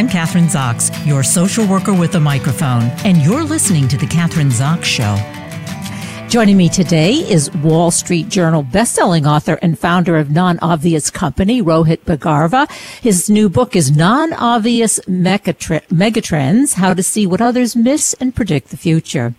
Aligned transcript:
I'm 0.00 0.08
Kathryn 0.08 0.46
Zox, 0.46 1.06
your 1.06 1.22
social 1.22 1.66
worker 1.66 1.92
with 1.92 2.14
a 2.14 2.20
microphone, 2.20 2.84
and 3.04 3.18
you're 3.18 3.44
listening 3.44 3.86
to 3.88 3.98
The 3.98 4.06
Kathryn 4.06 4.50
Zox 4.50 4.84
Show. 4.84 5.14
Joining 6.30 6.56
me 6.56 6.70
today 6.70 7.16
is 7.16 7.52
Wall 7.56 7.90
Street 7.90 8.30
Journal 8.30 8.64
bestselling 8.64 9.28
author 9.28 9.58
and 9.60 9.78
founder 9.78 10.16
of 10.16 10.30
Non 10.30 10.58
Obvious 10.60 11.10
Company, 11.10 11.60
Rohit 11.60 11.98
Bhargava. 12.06 12.66
His 13.02 13.28
new 13.28 13.50
book 13.50 13.76
is 13.76 13.94
Non 13.94 14.32
Obvious 14.32 15.00
Megatrends 15.00 16.72
How 16.72 16.94
to 16.94 17.02
See 17.02 17.26
What 17.26 17.42
Others 17.42 17.76
Miss 17.76 18.14
and 18.14 18.34
Predict 18.34 18.70
the 18.70 18.78
Future. 18.78 19.34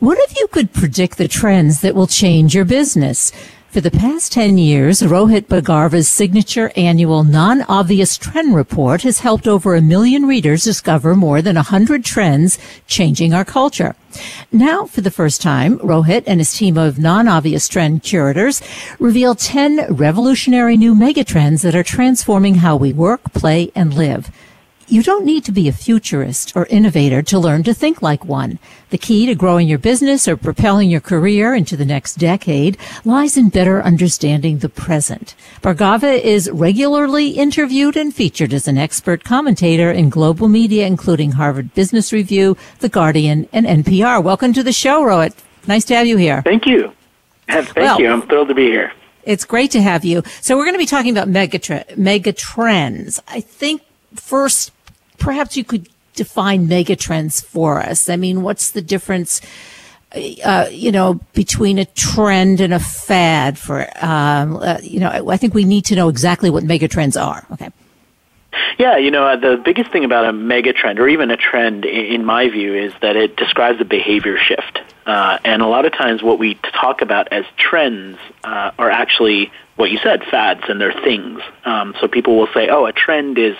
What 0.00 0.18
if 0.18 0.36
you 0.36 0.48
could 0.48 0.72
predict 0.72 1.16
the 1.16 1.28
trends 1.28 1.80
that 1.82 1.94
will 1.94 2.08
change 2.08 2.56
your 2.56 2.64
business? 2.64 3.30
For 3.72 3.80
the 3.80 3.90
past 3.90 4.32
10 4.32 4.58
years, 4.58 5.00
Rohit 5.00 5.48
Bhargava's 5.48 6.06
signature 6.06 6.70
annual 6.76 7.24
non-obvious 7.24 8.18
trend 8.18 8.54
report 8.54 9.00
has 9.00 9.20
helped 9.20 9.48
over 9.48 9.74
a 9.74 9.80
million 9.80 10.26
readers 10.26 10.62
discover 10.62 11.16
more 11.16 11.40
than 11.40 11.56
100 11.56 12.04
trends 12.04 12.58
changing 12.86 13.32
our 13.32 13.46
culture. 13.46 13.96
Now, 14.52 14.84
for 14.84 15.00
the 15.00 15.10
first 15.10 15.40
time, 15.40 15.78
Rohit 15.78 16.24
and 16.26 16.38
his 16.38 16.52
team 16.52 16.76
of 16.76 16.98
non-obvious 16.98 17.66
trend 17.66 18.02
curators 18.02 18.60
reveal 18.98 19.34
10 19.34 19.86
revolutionary 19.88 20.76
new 20.76 20.94
megatrends 20.94 21.62
that 21.62 21.74
are 21.74 21.82
transforming 21.82 22.56
how 22.56 22.76
we 22.76 22.92
work, 22.92 23.22
play, 23.32 23.72
and 23.74 23.94
live. 23.94 24.30
You 24.92 25.02
don't 25.02 25.24
need 25.24 25.46
to 25.46 25.52
be 25.52 25.68
a 25.68 25.72
futurist 25.72 26.54
or 26.54 26.66
innovator 26.66 27.22
to 27.22 27.38
learn 27.38 27.62
to 27.62 27.72
think 27.72 28.02
like 28.02 28.26
one. 28.26 28.58
The 28.90 28.98
key 28.98 29.24
to 29.24 29.34
growing 29.34 29.66
your 29.66 29.78
business 29.78 30.28
or 30.28 30.36
propelling 30.36 30.90
your 30.90 31.00
career 31.00 31.54
into 31.54 31.78
the 31.78 31.86
next 31.86 32.16
decade 32.16 32.76
lies 33.02 33.38
in 33.38 33.48
better 33.48 33.80
understanding 33.82 34.58
the 34.58 34.68
present. 34.68 35.34
Bhargava 35.62 36.20
is 36.20 36.50
regularly 36.50 37.30
interviewed 37.30 37.96
and 37.96 38.14
featured 38.14 38.52
as 38.52 38.68
an 38.68 38.76
expert 38.76 39.24
commentator 39.24 39.90
in 39.90 40.10
global 40.10 40.46
media, 40.46 40.86
including 40.86 41.32
Harvard 41.32 41.72
Business 41.72 42.12
Review, 42.12 42.58
The 42.80 42.90
Guardian, 42.90 43.48
and 43.50 43.64
NPR. 43.64 44.22
Welcome 44.22 44.52
to 44.52 44.62
the 44.62 44.74
show, 44.74 45.02
Rohit. 45.02 45.32
Nice 45.66 45.86
to 45.86 45.96
have 45.96 46.06
you 46.06 46.18
here. 46.18 46.42
Thank 46.42 46.66
you. 46.66 46.92
Thank 47.48 47.74
well, 47.76 47.98
you. 47.98 48.10
I'm 48.10 48.20
thrilled 48.20 48.48
to 48.48 48.54
be 48.54 48.66
here. 48.66 48.92
It's 49.22 49.46
great 49.46 49.70
to 49.70 49.80
have 49.80 50.04
you. 50.04 50.22
So 50.42 50.54
we're 50.54 50.64
going 50.64 50.74
to 50.74 50.78
be 50.78 50.84
talking 50.84 51.16
about 51.16 51.28
megatrends. 51.28 51.96
mega 51.96 52.34
trends. 52.34 53.22
I 53.26 53.40
think 53.40 53.80
first 54.16 54.70
perhaps 55.22 55.56
you 55.56 55.64
could 55.64 55.88
define 56.14 56.66
megatrends 56.68 57.42
for 57.42 57.80
us. 57.80 58.08
I 58.08 58.16
mean, 58.16 58.42
what's 58.42 58.72
the 58.72 58.82
difference? 58.82 59.40
Uh, 60.44 60.66
you 60.70 60.92
know, 60.92 61.20
between 61.32 61.78
a 61.78 61.86
trend 61.86 62.60
and 62.60 62.74
a 62.74 62.78
fad 62.78 63.58
for, 63.58 63.88
um, 64.04 64.56
uh, 64.56 64.76
you 64.82 65.00
know, 65.00 65.08
I 65.08 65.38
think 65.38 65.54
we 65.54 65.64
need 65.64 65.86
to 65.86 65.94
know 65.94 66.10
exactly 66.10 66.50
what 66.50 66.64
megatrends 66.64 67.18
are. 67.18 67.46
Okay. 67.52 67.70
Yeah, 68.78 68.98
you 68.98 69.10
know, 69.10 69.24
uh, 69.24 69.36
the 69.36 69.56
biggest 69.56 69.90
thing 69.90 70.04
about 70.04 70.26
a 70.26 70.32
megatrend, 70.32 70.98
or 70.98 71.08
even 71.08 71.30
a 71.30 71.38
trend, 71.38 71.86
in 71.86 72.24
my 72.24 72.50
view, 72.50 72.74
is 72.74 72.92
that 73.00 73.16
it 73.16 73.36
describes 73.36 73.80
a 73.80 73.84
behavior 73.84 74.36
shift. 74.36 74.80
Uh, 75.06 75.38
and 75.44 75.62
a 75.62 75.66
lot 75.66 75.86
of 75.86 75.92
times, 75.92 76.22
what 76.22 76.38
we 76.38 76.54
talk 76.74 77.00
about 77.00 77.28
as 77.32 77.46
trends 77.56 78.18
uh, 78.44 78.72
are 78.78 78.90
actually 78.90 79.50
what 79.76 79.90
you 79.90 79.98
said, 79.98 80.22
fads, 80.24 80.62
and 80.68 80.80
they're 80.80 80.92
things. 80.92 81.40
Um, 81.64 81.94
so 82.00 82.08
people 82.08 82.36
will 82.36 82.48
say, 82.54 82.68
"Oh, 82.68 82.86
a 82.86 82.92
trend 82.92 83.38
is 83.38 83.56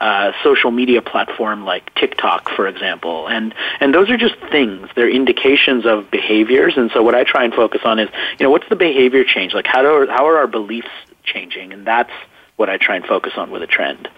a 0.00 0.32
social 0.42 0.70
media 0.70 1.02
platform 1.02 1.64
like 1.64 1.94
TikTok, 1.94 2.48
for 2.50 2.66
example," 2.66 3.28
and 3.28 3.54
and 3.80 3.94
those 3.94 4.10
are 4.10 4.16
just 4.16 4.36
things. 4.50 4.88
They're 4.94 5.10
indications 5.10 5.86
of 5.86 6.10
behaviors. 6.10 6.76
And 6.76 6.90
so 6.92 7.02
what 7.02 7.14
I 7.14 7.24
try 7.24 7.44
and 7.44 7.54
focus 7.54 7.82
on 7.84 7.98
is, 7.98 8.08
you 8.38 8.44
know, 8.44 8.50
what's 8.50 8.68
the 8.68 8.76
behavior 8.76 9.24
change? 9.24 9.54
Like 9.54 9.66
how 9.66 9.82
do 9.82 10.10
how 10.10 10.26
are 10.26 10.38
our 10.38 10.48
beliefs 10.48 10.90
changing? 11.24 11.72
And 11.72 11.86
that's 11.86 12.12
what 12.56 12.68
I 12.68 12.76
try 12.76 12.96
and 12.96 13.04
focus 13.04 13.32
on 13.36 13.50
with 13.50 13.62
a 13.62 13.66
trend. 13.66 14.08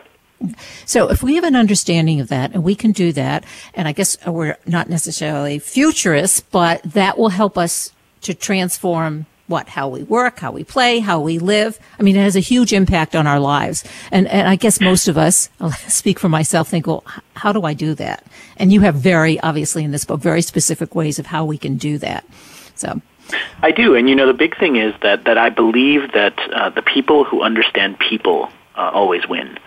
So 0.84 1.10
if 1.10 1.22
we 1.22 1.36
have 1.36 1.44
an 1.44 1.56
understanding 1.56 2.20
of 2.20 2.28
that 2.28 2.52
and 2.52 2.62
we 2.62 2.74
can 2.74 2.92
do 2.92 3.12
that, 3.12 3.44
and 3.74 3.88
I 3.88 3.92
guess 3.92 4.16
we're 4.26 4.56
not 4.66 4.90
necessarily 4.90 5.58
futurists, 5.58 6.40
but 6.40 6.82
that 6.82 7.16
will 7.16 7.30
help 7.30 7.56
us 7.56 7.92
to 8.22 8.34
transform 8.34 9.26
what, 9.46 9.68
how 9.68 9.88
we 9.88 10.02
work, 10.02 10.38
how 10.38 10.52
we 10.52 10.64
play, 10.64 11.00
how 11.00 11.20
we 11.20 11.38
live. 11.38 11.78
I 11.98 12.02
mean, 12.02 12.16
it 12.16 12.22
has 12.22 12.36
a 12.36 12.40
huge 12.40 12.72
impact 12.72 13.14
on 13.14 13.26
our 13.26 13.40
lives. 13.40 13.84
And, 14.10 14.26
and 14.28 14.48
I 14.48 14.56
guess 14.56 14.80
most 14.80 15.08
of 15.08 15.18
us, 15.18 15.50
I'll 15.60 15.72
speak 15.72 16.18
for 16.18 16.28
myself, 16.28 16.68
think, 16.68 16.86
well, 16.86 17.04
how 17.34 17.52
do 17.52 17.62
I 17.62 17.74
do 17.74 17.94
that? 17.94 18.24
And 18.56 18.72
you 18.72 18.80
have 18.80 18.94
very, 18.94 19.38
obviously 19.40 19.84
in 19.84 19.90
this 19.90 20.04
book, 20.04 20.20
very 20.20 20.42
specific 20.42 20.94
ways 20.94 21.18
of 21.18 21.26
how 21.26 21.44
we 21.44 21.58
can 21.58 21.76
do 21.76 21.98
that. 21.98 22.24
So. 22.74 23.00
I 23.62 23.70
do. 23.70 23.94
And 23.94 24.08
you 24.08 24.14
know, 24.14 24.26
the 24.26 24.34
big 24.34 24.56
thing 24.58 24.76
is 24.76 24.94
that, 25.02 25.24
that 25.24 25.38
I 25.38 25.50
believe 25.50 26.12
that 26.12 26.38
uh, 26.52 26.70
the 26.70 26.82
people 26.82 27.24
who 27.24 27.42
understand 27.42 27.98
people 27.98 28.50
uh, 28.76 28.90
always 28.92 29.26
win. 29.28 29.58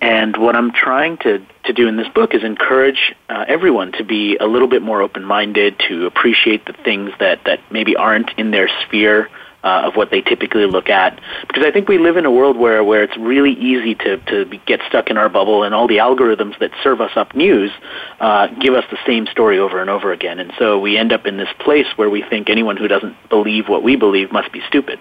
And 0.00 0.36
what 0.36 0.54
I'm 0.54 0.72
trying 0.72 1.16
to, 1.18 1.44
to 1.64 1.72
do 1.72 1.88
in 1.88 1.96
this 1.96 2.08
book 2.08 2.34
is 2.34 2.44
encourage 2.44 3.14
uh, 3.28 3.44
everyone 3.48 3.92
to 3.92 4.04
be 4.04 4.36
a 4.36 4.46
little 4.46 4.68
bit 4.68 4.82
more 4.82 5.02
open 5.02 5.24
minded, 5.24 5.78
to 5.88 6.06
appreciate 6.06 6.66
the 6.66 6.72
things 6.72 7.10
that, 7.18 7.44
that 7.46 7.60
maybe 7.70 7.96
aren't 7.96 8.30
in 8.38 8.52
their 8.52 8.68
sphere 8.84 9.28
uh, 9.64 9.82
of 9.86 9.96
what 9.96 10.10
they 10.10 10.20
typically 10.20 10.66
look 10.66 10.88
at. 10.88 11.20
Because 11.46 11.64
I 11.64 11.72
think 11.72 11.88
we 11.88 11.98
live 11.98 12.16
in 12.16 12.24
a 12.24 12.30
world 12.30 12.56
where, 12.56 12.84
where 12.84 13.02
it's 13.02 13.16
really 13.16 13.52
easy 13.52 13.96
to, 13.96 14.18
to 14.18 14.44
get 14.66 14.80
stuck 14.88 15.10
in 15.10 15.16
our 15.16 15.28
bubble, 15.28 15.64
and 15.64 15.74
all 15.74 15.88
the 15.88 15.96
algorithms 15.96 16.56
that 16.60 16.70
serve 16.82 17.00
us 17.00 17.10
up 17.16 17.34
news 17.34 17.72
uh, 18.20 18.46
give 18.60 18.74
us 18.74 18.84
the 18.90 18.98
same 19.04 19.26
story 19.26 19.58
over 19.58 19.80
and 19.80 19.90
over 19.90 20.12
again. 20.12 20.38
And 20.38 20.52
so 20.58 20.78
we 20.78 20.96
end 20.96 21.12
up 21.12 21.26
in 21.26 21.36
this 21.36 21.52
place 21.58 21.86
where 21.96 22.08
we 22.08 22.22
think 22.22 22.50
anyone 22.50 22.76
who 22.76 22.86
doesn't 22.86 23.16
believe 23.28 23.68
what 23.68 23.82
we 23.82 23.96
believe 23.96 24.30
must 24.30 24.52
be 24.52 24.62
stupid. 24.68 25.00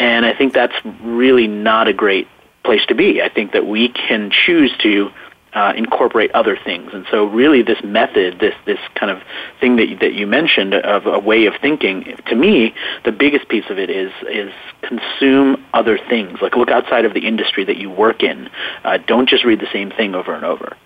And 0.00 0.26
I 0.26 0.34
think 0.34 0.52
that's 0.52 0.74
really 1.02 1.46
not 1.46 1.86
a 1.86 1.92
great 1.92 2.26
place 2.64 2.84
to 2.86 2.94
be. 2.94 3.22
I 3.22 3.28
think 3.28 3.52
that 3.52 3.66
we 3.66 3.88
can 3.88 4.30
choose 4.30 4.72
to 4.82 5.10
uh, 5.52 5.72
incorporate 5.76 6.30
other 6.32 6.56
things. 6.56 6.90
And 6.92 7.06
so, 7.10 7.24
really, 7.24 7.62
this 7.62 7.82
method, 7.82 8.38
this 8.38 8.54
this 8.66 8.78
kind 8.94 9.10
of 9.10 9.22
thing 9.58 9.76
that 9.76 9.88
you, 9.88 9.98
that 9.98 10.14
you 10.14 10.26
mentioned 10.26 10.74
of 10.74 11.06
a 11.06 11.18
way 11.18 11.46
of 11.46 11.54
thinking, 11.60 12.16
to 12.26 12.36
me, 12.36 12.74
the 13.04 13.12
biggest 13.12 13.48
piece 13.48 13.68
of 13.68 13.78
it 13.78 13.90
is 13.90 14.12
is 14.30 14.52
consume 14.82 15.64
other 15.72 15.98
things. 15.98 16.38
Like 16.40 16.56
look 16.56 16.70
outside 16.70 17.04
of 17.04 17.14
the 17.14 17.26
industry 17.26 17.64
that 17.64 17.76
you 17.76 17.90
work 17.90 18.22
in. 18.22 18.48
Uh, 18.84 18.98
don't 18.98 19.28
just 19.28 19.44
read 19.44 19.60
the 19.60 19.68
same 19.72 19.90
thing 19.90 20.14
over 20.14 20.32
and 20.32 20.44
over. 20.44 20.76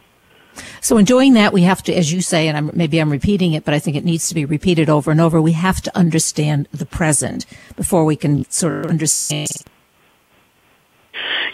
So 0.80 0.96
in 0.98 1.04
doing 1.04 1.32
that, 1.34 1.52
we 1.52 1.62
have 1.62 1.82
to, 1.82 1.92
as 1.92 2.12
you 2.12 2.20
say, 2.20 2.46
and 2.46 2.56
I'm, 2.56 2.70
maybe 2.74 3.00
I'm 3.00 3.10
repeating 3.10 3.54
it, 3.54 3.64
but 3.64 3.74
I 3.74 3.80
think 3.80 3.96
it 3.96 4.04
needs 4.04 4.28
to 4.28 4.34
be 4.34 4.44
repeated 4.44 4.88
over 4.88 5.10
and 5.10 5.20
over. 5.20 5.42
We 5.42 5.52
have 5.52 5.80
to 5.82 5.98
understand 5.98 6.68
the 6.72 6.86
present 6.86 7.44
before 7.74 8.04
we 8.04 8.14
can 8.14 8.48
sort 8.50 8.84
of 8.84 8.90
understand 8.90 9.48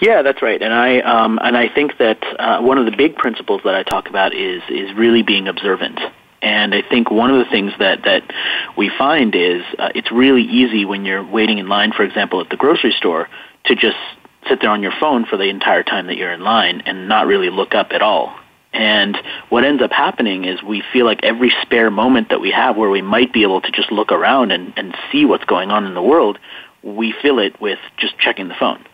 yeah, 0.00 0.22
that's 0.22 0.42
right, 0.42 0.60
and 0.60 0.72
I 0.72 1.00
um, 1.00 1.38
and 1.42 1.56
I 1.56 1.68
think 1.68 1.98
that 1.98 2.18
uh, 2.38 2.60
one 2.60 2.78
of 2.78 2.86
the 2.86 2.96
big 2.96 3.16
principles 3.16 3.62
that 3.64 3.74
I 3.74 3.82
talk 3.82 4.08
about 4.08 4.34
is 4.34 4.62
is 4.68 4.94
really 4.96 5.22
being 5.22 5.48
observant. 5.48 6.00
And 6.42 6.74
I 6.74 6.80
think 6.80 7.10
one 7.10 7.30
of 7.30 7.44
the 7.44 7.50
things 7.50 7.72
that 7.78 8.04
that 8.04 8.22
we 8.76 8.90
find 8.96 9.34
is 9.34 9.62
uh, 9.78 9.90
it's 9.94 10.10
really 10.10 10.42
easy 10.42 10.84
when 10.84 11.04
you're 11.04 11.24
waiting 11.24 11.58
in 11.58 11.68
line, 11.68 11.92
for 11.92 12.02
example, 12.02 12.40
at 12.40 12.48
the 12.48 12.56
grocery 12.56 12.92
store, 12.92 13.28
to 13.66 13.74
just 13.74 13.98
sit 14.48 14.60
there 14.60 14.70
on 14.70 14.82
your 14.82 14.92
phone 14.98 15.26
for 15.26 15.36
the 15.36 15.44
entire 15.44 15.82
time 15.82 16.06
that 16.06 16.16
you're 16.16 16.32
in 16.32 16.40
line 16.40 16.82
and 16.86 17.08
not 17.08 17.26
really 17.26 17.50
look 17.50 17.74
up 17.74 17.88
at 17.90 18.00
all. 18.00 18.34
And 18.72 19.18
what 19.48 19.64
ends 19.64 19.82
up 19.82 19.90
happening 19.90 20.44
is 20.44 20.62
we 20.62 20.82
feel 20.92 21.04
like 21.04 21.20
every 21.22 21.52
spare 21.62 21.90
moment 21.90 22.28
that 22.30 22.40
we 22.40 22.52
have 22.52 22.76
where 22.76 22.88
we 22.88 23.02
might 23.02 23.32
be 23.32 23.42
able 23.42 23.60
to 23.60 23.70
just 23.72 23.90
look 23.90 24.12
around 24.12 24.52
and, 24.52 24.72
and 24.76 24.96
see 25.10 25.24
what's 25.24 25.44
going 25.44 25.70
on 25.70 25.86
in 25.86 25.94
the 25.94 26.02
world, 26.02 26.38
we 26.82 27.12
fill 27.20 27.38
it 27.40 27.60
with 27.60 27.78
just 27.98 28.16
checking 28.18 28.48
the 28.48 28.54
phone. 28.54 28.84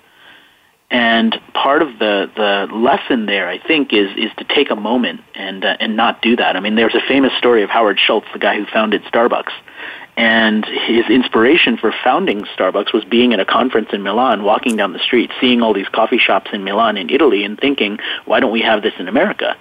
And 0.88 1.34
part 1.52 1.82
of 1.82 1.98
the, 1.98 2.30
the 2.36 2.72
lesson 2.72 3.26
there, 3.26 3.48
I 3.48 3.58
think, 3.58 3.92
is, 3.92 4.08
is 4.16 4.30
to 4.38 4.44
take 4.44 4.70
a 4.70 4.76
moment 4.76 5.20
and, 5.34 5.64
uh, 5.64 5.76
and 5.80 5.96
not 5.96 6.22
do 6.22 6.36
that. 6.36 6.54
I 6.54 6.60
mean, 6.60 6.76
there's 6.76 6.94
a 6.94 7.06
famous 7.08 7.32
story 7.38 7.64
of 7.64 7.70
Howard 7.70 7.98
Schultz, 7.98 8.28
the 8.32 8.38
guy 8.38 8.56
who 8.56 8.66
founded 8.66 9.02
Starbucks. 9.04 9.52
And 10.16 10.64
his 10.64 11.04
inspiration 11.10 11.76
for 11.76 11.92
founding 12.04 12.42
Starbucks 12.56 12.94
was 12.94 13.04
being 13.04 13.34
at 13.34 13.40
a 13.40 13.44
conference 13.44 13.88
in 13.92 14.02
Milan, 14.02 14.44
walking 14.44 14.76
down 14.76 14.92
the 14.92 14.98
street, 15.00 15.30
seeing 15.40 15.60
all 15.60 15.74
these 15.74 15.88
coffee 15.88 16.18
shops 16.18 16.50
in 16.52 16.64
Milan 16.64 16.96
in 16.96 17.10
Italy, 17.10 17.44
and 17.44 17.58
thinking, 17.58 17.98
why 18.24 18.40
don't 18.40 18.52
we 18.52 18.62
have 18.62 18.82
this 18.82 18.94
in 18.98 19.08
America? 19.08 19.56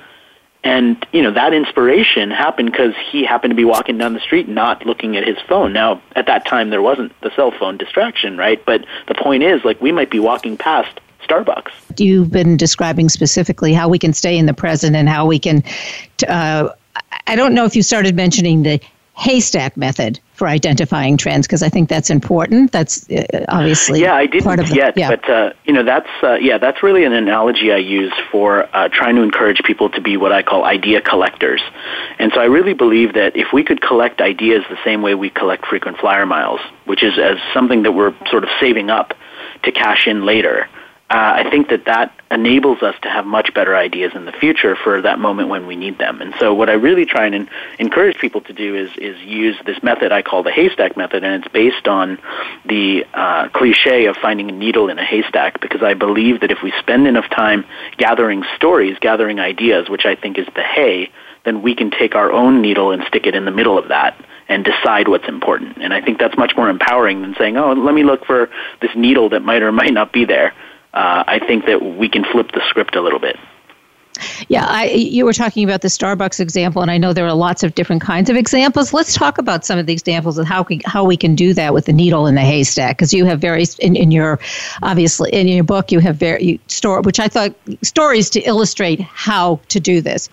And, 0.64 1.06
you 1.12 1.22
know, 1.22 1.32
that 1.34 1.54
inspiration 1.54 2.32
happened 2.32 2.72
because 2.72 2.94
he 3.12 3.26
happened 3.26 3.52
to 3.52 3.56
be 3.56 3.66
walking 3.66 3.98
down 3.98 4.14
the 4.14 4.20
street 4.20 4.48
not 4.48 4.86
looking 4.86 5.18
at 5.18 5.28
his 5.28 5.38
phone. 5.48 5.74
Now, 5.74 6.02
at 6.16 6.28
that 6.28 6.46
time, 6.46 6.70
there 6.70 6.82
wasn't 6.82 7.20
the 7.22 7.32
cell 7.36 7.52
phone 7.52 7.78
distraction, 7.78 8.38
right? 8.38 8.64
But 8.66 8.86
the 9.08 9.16
point 9.16 9.44
is, 9.44 9.64
like, 9.66 9.82
we 9.82 9.92
might 9.92 10.10
be 10.10 10.20
walking 10.20 10.58
past 10.58 11.02
Starbucks. 11.22 11.72
You've 11.98 12.32
been 12.32 12.58
describing 12.58 13.10
specifically 13.10 13.74
how 13.74 13.90
we 13.90 14.00
can 14.00 14.14
stay 14.14 14.38
in 14.38 14.46
the 14.46 14.54
present 14.54 14.96
and 14.96 15.10
how 15.10 15.26
we 15.26 15.40
can. 15.40 15.64
Uh, 16.28 16.70
I 17.28 17.36
don't 17.36 17.54
know 17.54 17.66
if 17.66 17.76
you 17.76 17.84
started 17.84 18.16
mentioning 18.16 18.64
the 18.64 18.80
haystack 19.18 19.78
method 19.78 20.20
for 20.34 20.48
identifying 20.48 21.16
trends 21.16 21.48
because 21.48 21.64
I 21.64 21.70
think 21.70 21.88
that's 21.88 22.10
important. 22.10 22.74
That's 22.74 23.10
uh, 23.10 23.46
obviously 23.48 24.02
yeah, 24.02 24.14
I 24.14 24.26
didn't 24.26 24.58
the, 24.58 24.76
yet, 24.76 24.98
yeah. 24.98 25.10
but 25.10 25.30
uh, 25.30 25.54
you 25.64 25.74
know 25.74 25.84
that's 25.84 26.10
uh, 26.22 26.34
yeah, 26.36 26.58
that's 26.58 26.84
really 26.84 27.06
an 27.06 27.14
analogy 27.14 27.72
I 27.72 27.78
use 27.78 28.14
for 28.32 28.68
uh, 28.76 28.90
trying 28.90 29.16
to 29.16 29.22
encourage 29.22 29.64
people 29.64 29.90
to 29.92 30.02
be 30.02 30.18
what 30.18 30.34
I 30.34 30.44
call 30.44 30.66
idea 30.66 31.02
collectors. 31.02 31.62
And 32.20 32.32
so 32.34 32.42
I 32.42 32.46
really 32.46 32.74
believe 32.74 33.14
that 33.14 33.36
if 33.38 33.54
we 33.54 33.64
could 33.64 33.82
collect 33.82 34.20
ideas 34.20 34.64
the 34.70 34.78
same 34.84 35.02
way 35.02 35.16
we 35.16 35.30
collect 35.30 35.66
frequent 35.66 35.98
flyer 35.98 36.26
miles, 36.26 36.60
which 36.84 37.02
is 37.02 37.18
as 37.18 37.38
something 37.54 37.84
that 37.84 37.94
we're 37.94 38.14
sort 38.30 38.44
of 38.44 38.50
saving 38.60 38.90
up 38.90 39.14
to 39.64 39.72
cash 39.72 40.08
in 40.08 40.26
later 40.26 40.68
uh, 41.08 41.46
I 41.46 41.50
think 41.52 41.70
that 41.70 41.86
that 41.86 42.20
enables 42.32 42.82
us 42.82 42.96
to 43.04 43.10
have 43.10 43.28
much 43.28 43.54
better 43.54 43.76
ideas 43.76 44.14
in 44.16 44.26
the 44.26 44.32
future 44.32 44.76
for 44.76 45.04
that 45.04 45.20
moment 45.20 45.50
when 45.50 45.68
we 45.68 45.76
need 45.76 46.00
them. 46.00 46.20
And 46.20 46.34
so, 46.40 46.52
what 46.56 46.68
I 46.68 46.74
really 46.74 47.06
try 47.06 47.28
and 47.28 47.48
encourage 47.78 48.18
people 48.18 48.42
to 48.42 48.54
do 48.54 48.76
is 48.76 48.90
is 48.98 49.22
use 49.22 49.56
this 49.68 49.84
method 49.84 50.12
I 50.12 50.24
call 50.24 50.42
the 50.42 50.52
haystack 50.52 50.98
method, 50.98 51.24
and 51.24 51.44
it's 51.44 51.54
based 51.54 51.88
on 51.88 52.18
the 52.66 53.06
uh, 53.14 53.50
cliche 53.50 54.08
of 54.08 54.18
finding 54.18 54.50
a 54.50 54.52
needle 54.52 54.90
in 54.90 54.98
a 54.98 55.06
haystack. 55.06 55.62
Because 55.62 55.84
I 55.84 55.94
believe 55.94 56.42
that 56.42 56.50
if 56.50 56.64
we 56.64 56.74
spend 56.80 57.06
enough 57.06 57.30
time 57.30 57.66
gathering 57.98 58.44
stories, 58.56 58.98
gathering 59.00 59.40
ideas, 59.40 59.88
which 59.88 60.06
I 60.06 60.16
think 60.16 60.40
is 60.40 60.48
the 60.56 60.64
hay, 60.64 61.12
then 61.44 61.62
we 61.62 61.76
can 61.76 61.92
take 61.92 62.16
our 62.16 62.32
own 62.32 62.64
needle 62.64 62.90
and 62.90 63.04
stick 63.04 63.28
it 63.28 63.36
in 63.36 63.46
the 63.46 63.52
middle 63.52 63.78
of 63.78 63.90
that 63.90 64.20
and 64.48 64.66
decide 64.66 65.08
what's 65.08 65.28
important. 65.28 65.78
And 65.78 65.94
I 65.94 66.02
think 66.02 66.18
that's 66.18 66.38
much 66.38 66.56
more 66.58 66.68
empowering 66.68 67.22
than 67.22 67.36
saying, 67.36 67.58
"Oh, 67.58 67.74
let 67.74 67.94
me 67.94 68.04
look 68.04 68.26
for 68.26 68.50
this 68.82 68.96
needle 68.96 69.30
that 69.30 69.44
might 69.44 69.62
or 69.62 69.72
might 69.72 69.94
not 69.94 70.12
be 70.12 70.26
there." 70.26 70.52
Uh, 70.96 71.24
I 71.28 71.40
think 71.40 71.66
that 71.66 71.82
we 71.82 72.10
can 72.10 72.24
flip 72.24 72.52
the 72.54 72.62
script 72.70 72.96
a 72.96 73.02
little 73.02 73.20
bit. 73.20 73.38
Yeah, 74.48 74.66
I, 74.66 74.86
you 74.86 75.26
were 75.26 75.34
talking 75.34 75.66
about 75.66 75.82
the 75.82 75.90
Starbucks 75.90 76.40
example, 76.40 76.82
and 76.82 76.90
I 76.90 76.98
know 76.98 77.12
there 77.12 77.26
are 77.26 77.34
lots 77.34 77.64
of 77.64 77.76
different 77.76 78.02
kinds 78.02 78.30
of 78.30 78.38
examples. 78.38 78.94
Let's 78.94 79.14
talk 79.14 79.38
about 79.38 79.66
some 79.66 79.78
of 79.78 79.88
the 79.88 79.94
examples 79.94 80.38
of 80.38 80.48
how 80.48 80.64
we, 80.64 80.82
how 80.86 81.04
we 81.04 81.18
can 81.18 81.36
do 81.36 81.54
that 81.54 81.74
with 81.74 81.86
the 81.86 81.94
needle 81.94 82.26
in 82.26 82.36
the 82.36 82.42
haystack. 82.42 82.98
Because 82.98 83.14
you 83.14 83.26
have 83.26 83.42
very 83.42 83.66
in, 83.80 83.98
in 83.98 84.12
your 84.12 84.40
obviously 84.84 85.32
in 85.32 85.48
your 85.48 85.64
book 85.64 85.92
you 85.92 86.00
have 86.00 86.16
very 86.16 86.44
you 86.44 86.60
store 86.68 87.02
which 87.02 87.20
I 87.20 87.28
thought 87.28 87.54
stories 87.82 88.30
to 88.32 88.40
illustrate 88.42 89.02
how 89.02 89.60
to 89.70 89.80
do 89.80 90.02
this. 90.02 90.30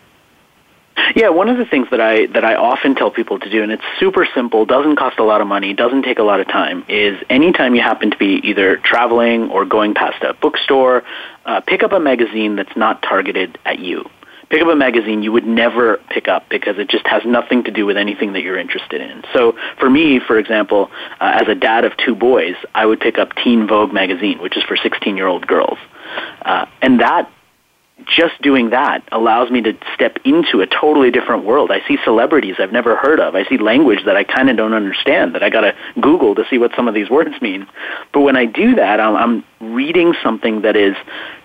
Yeah, 1.15 1.31
one 1.31 1.49
of 1.49 1.59
the 1.59 1.65
things 1.65 1.89
that 1.91 2.01
I 2.01 2.27
that 2.27 2.45
I 2.45 2.55
often 2.55 2.95
tell 2.95 3.11
people 3.11 3.39
to 3.39 3.51
do, 3.51 3.63
and 3.63 3.73
it's 3.73 3.83
super 3.99 4.27
simple, 4.35 4.67
doesn't 4.67 4.97
cost 4.97 5.19
a 5.19 5.25
lot 5.25 5.41
of 5.41 5.47
money, 5.47 5.75
doesn't 5.75 6.03
take 6.03 6.19
a 6.19 6.23
lot 6.23 6.41
of 6.41 6.47
time, 6.49 6.85
is 6.89 7.19
anytime 7.31 7.75
you 7.75 7.83
happen 7.83 8.11
to 8.11 8.17
be 8.17 8.41
either 8.45 8.77
traveling 8.79 9.51
or 9.51 9.65
going 9.65 9.95
past 9.95 10.23
a 10.23 10.35
bookstore, 10.35 11.03
uh, 11.47 11.61
pick 11.61 11.83
up 11.83 11.93
a 11.93 12.01
magazine 12.01 12.57
that's 12.57 12.77
not 12.77 13.03
targeted 13.03 13.59
at 13.65 13.79
you. 13.79 14.05
Pick 14.51 14.61
up 14.61 14.69
a 14.69 14.77
magazine 14.77 15.23
you 15.23 15.33
would 15.33 15.47
never 15.47 15.99
pick 16.11 16.29
up 16.29 16.49
because 16.51 16.79
it 16.79 16.91
just 16.91 17.07
has 17.07 17.23
nothing 17.25 17.65
to 17.65 17.71
do 17.71 17.87
with 17.87 17.97
anything 17.97 18.35
that 18.35 18.43
you're 18.43 18.59
interested 18.59 19.01
in. 19.01 19.23
So 19.33 19.57
for 19.79 19.89
me, 19.89 20.21
for 20.21 20.39
example, 20.39 20.91
uh, 21.21 21.41
as 21.41 21.49
a 21.49 21.55
dad 21.55 21.85
of 21.87 21.97
two 21.97 22.15
boys, 22.15 22.55
I 22.75 22.85
would 22.85 23.01
pick 23.01 23.17
up 23.17 23.35
Teen 23.43 23.67
Vogue 23.67 23.95
magazine, 23.95 24.41
which 24.41 24.59
is 24.59 24.63
for 24.65 24.77
16 24.77 25.17
year 25.17 25.27
old 25.27 25.47
girls. 25.47 25.79
Uh, 26.43 26.67
and 26.83 27.01
that 27.01 27.31
just 28.07 28.41
doing 28.43 28.71
that 28.71 29.03
allows 29.13 29.51
me 29.51 29.61
to 29.63 29.77
step 29.95 30.19
into 30.25 30.61
a 30.61 30.67
totally 30.67 31.11
different 31.11 31.45
world. 31.45 31.71
I 31.71 31.87
see 31.87 31.99
celebrities 32.05 32.57
I've 32.59 32.73
never 32.73 32.97
heard 32.97 33.21
of. 33.21 33.35
I 33.35 33.45
see 33.45 33.59
language 33.59 34.05
that 34.05 34.17
I 34.17 34.25
kind 34.25 34.51
of 34.51 34.57
don't 34.57 34.75
understand 34.75 35.35
that 35.35 35.43
I 35.43 35.51
got 35.51 35.63
to 35.63 35.75
Google 36.01 36.35
to 36.35 36.45
see 36.49 36.59
what 36.59 36.73
some 36.75 36.89
of 36.89 36.95
these 36.95 37.11
words 37.11 37.41
mean. 37.41 37.67
But 38.13 38.21
when 38.21 38.37
I 38.37 38.47
do 38.47 38.75
that, 38.77 39.01
I'm, 39.01 39.45
I'm 39.61 39.75
reading 39.75 40.15
something 40.23 40.63
that 40.63 40.77
is 40.77 40.97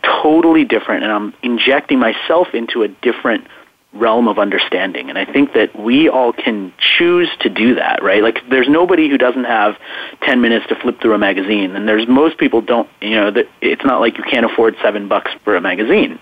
totally 0.04 0.66
different 0.66 1.04
and 1.04 1.12
I'm 1.12 1.34
injecting 1.44 2.00
myself 2.00 2.50
into 2.54 2.84
a 2.84 2.88
different 2.88 3.48
realm 3.98 4.28
of 4.28 4.40
understanding. 4.40 5.10
And 5.10 5.18
I 5.18 5.26
think 5.26 5.54
that 5.54 5.78
we 5.78 6.10
all 6.10 6.34
can 6.34 6.74
choose 6.78 7.30
to 7.42 7.50
do 7.50 7.76
that, 7.76 8.04
right? 8.04 8.22
Like 8.24 8.40
there's 8.50 8.70
nobody 8.70 9.10
who 9.10 9.18
doesn't 9.18 9.46
have 9.46 9.76
10 10.22 10.42
minutes 10.42 10.68
to 10.68 10.76
flip 10.76 11.02
through 11.02 11.14
a 11.14 11.18
magazine. 11.18 11.76
And 11.76 11.88
there's 11.88 12.08
most 12.08 12.38
people 12.38 12.62
don't, 12.62 12.90
you 13.02 13.16
know, 13.16 13.32
that 13.32 13.48
it's 13.62 13.84
not 13.84 14.00
like 14.00 14.18
you 14.18 14.24
can't 14.24 14.46
afford 14.46 14.76
seven 14.82 15.08
bucks 15.08 15.32
for 15.44 15.56
a 15.56 15.62
magazine. 15.62 16.20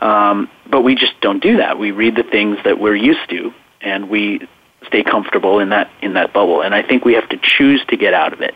Um, 0.00 0.50
but 0.70 0.82
we 0.82 0.94
just 0.94 1.20
don't 1.20 1.42
do 1.42 1.58
that. 1.58 1.78
We 1.78 1.90
read 1.90 2.16
the 2.16 2.22
things 2.22 2.58
that 2.64 2.78
we're 2.78 2.96
used 2.96 3.28
to 3.30 3.52
and 3.80 4.08
we 4.08 4.48
stay 4.86 5.02
comfortable 5.02 5.60
in 5.60 5.70
that, 5.70 5.90
in 6.02 6.14
that 6.14 6.32
bubble. 6.32 6.62
And 6.62 6.74
I 6.74 6.82
think 6.82 7.04
we 7.04 7.14
have 7.14 7.28
to 7.30 7.38
choose 7.42 7.84
to 7.88 7.96
get 7.96 8.14
out 8.14 8.32
of 8.32 8.40
it. 8.40 8.54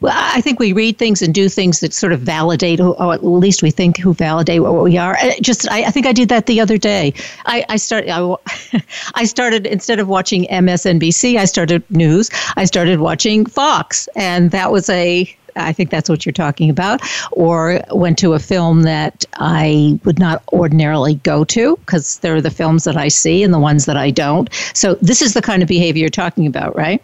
Well, 0.00 0.12
I 0.14 0.40
think 0.40 0.58
we 0.58 0.72
read 0.72 0.98
things 0.98 1.22
and 1.22 1.34
do 1.34 1.48
things 1.48 1.80
that 1.80 1.92
sort 1.92 2.12
of 2.12 2.20
validate, 2.20 2.80
or 2.80 3.14
at 3.14 3.24
least 3.24 3.62
we 3.62 3.70
think 3.70 3.98
who 3.98 4.14
validate 4.14 4.62
what 4.62 4.82
we 4.82 4.96
are. 4.96 5.16
Uh, 5.16 5.32
just, 5.40 5.70
I, 5.70 5.84
I 5.84 5.90
think 5.90 6.06
I 6.06 6.12
did 6.12 6.28
that 6.28 6.46
the 6.46 6.60
other 6.60 6.78
day. 6.78 7.14
I, 7.46 7.64
I 7.68 7.76
started, 7.76 8.10
I, 8.10 8.36
I 9.14 9.24
started 9.24 9.66
instead 9.66 10.00
of 10.00 10.08
watching 10.08 10.44
MSNBC, 10.46 11.36
I 11.36 11.44
started 11.44 11.82
news. 11.90 12.30
I 12.56 12.64
started 12.64 13.00
watching 13.00 13.46
Fox, 13.46 14.08
and 14.16 14.50
that 14.50 14.72
was 14.72 14.88
a 14.88 15.34
I 15.56 15.72
think 15.72 15.90
that's 15.90 16.08
what 16.08 16.24
you're 16.24 16.32
talking 16.32 16.70
about, 16.70 17.02
or 17.32 17.80
went 17.90 18.18
to 18.18 18.34
a 18.34 18.38
film 18.38 18.82
that 18.82 19.24
I 19.34 19.98
would 20.04 20.18
not 20.18 20.42
ordinarily 20.52 21.16
go 21.16 21.44
to 21.44 21.76
because 21.78 22.18
there 22.20 22.34
are 22.36 22.40
the 22.40 22.50
films 22.50 22.84
that 22.84 22.96
I 22.96 23.08
see 23.08 23.42
and 23.42 23.52
the 23.52 23.58
ones 23.58 23.86
that 23.86 23.96
I 23.96 24.10
don't. 24.10 24.48
So 24.74 24.94
this 24.96 25.20
is 25.20 25.34
the 25.34 25.42
kind 25.42 25.62
of 25.62 25.68
behavior 25.68 26.02
you're 26.02 26.10
talking 26.10 26.46
about, 26.46 26.76
right? 26.76 27.02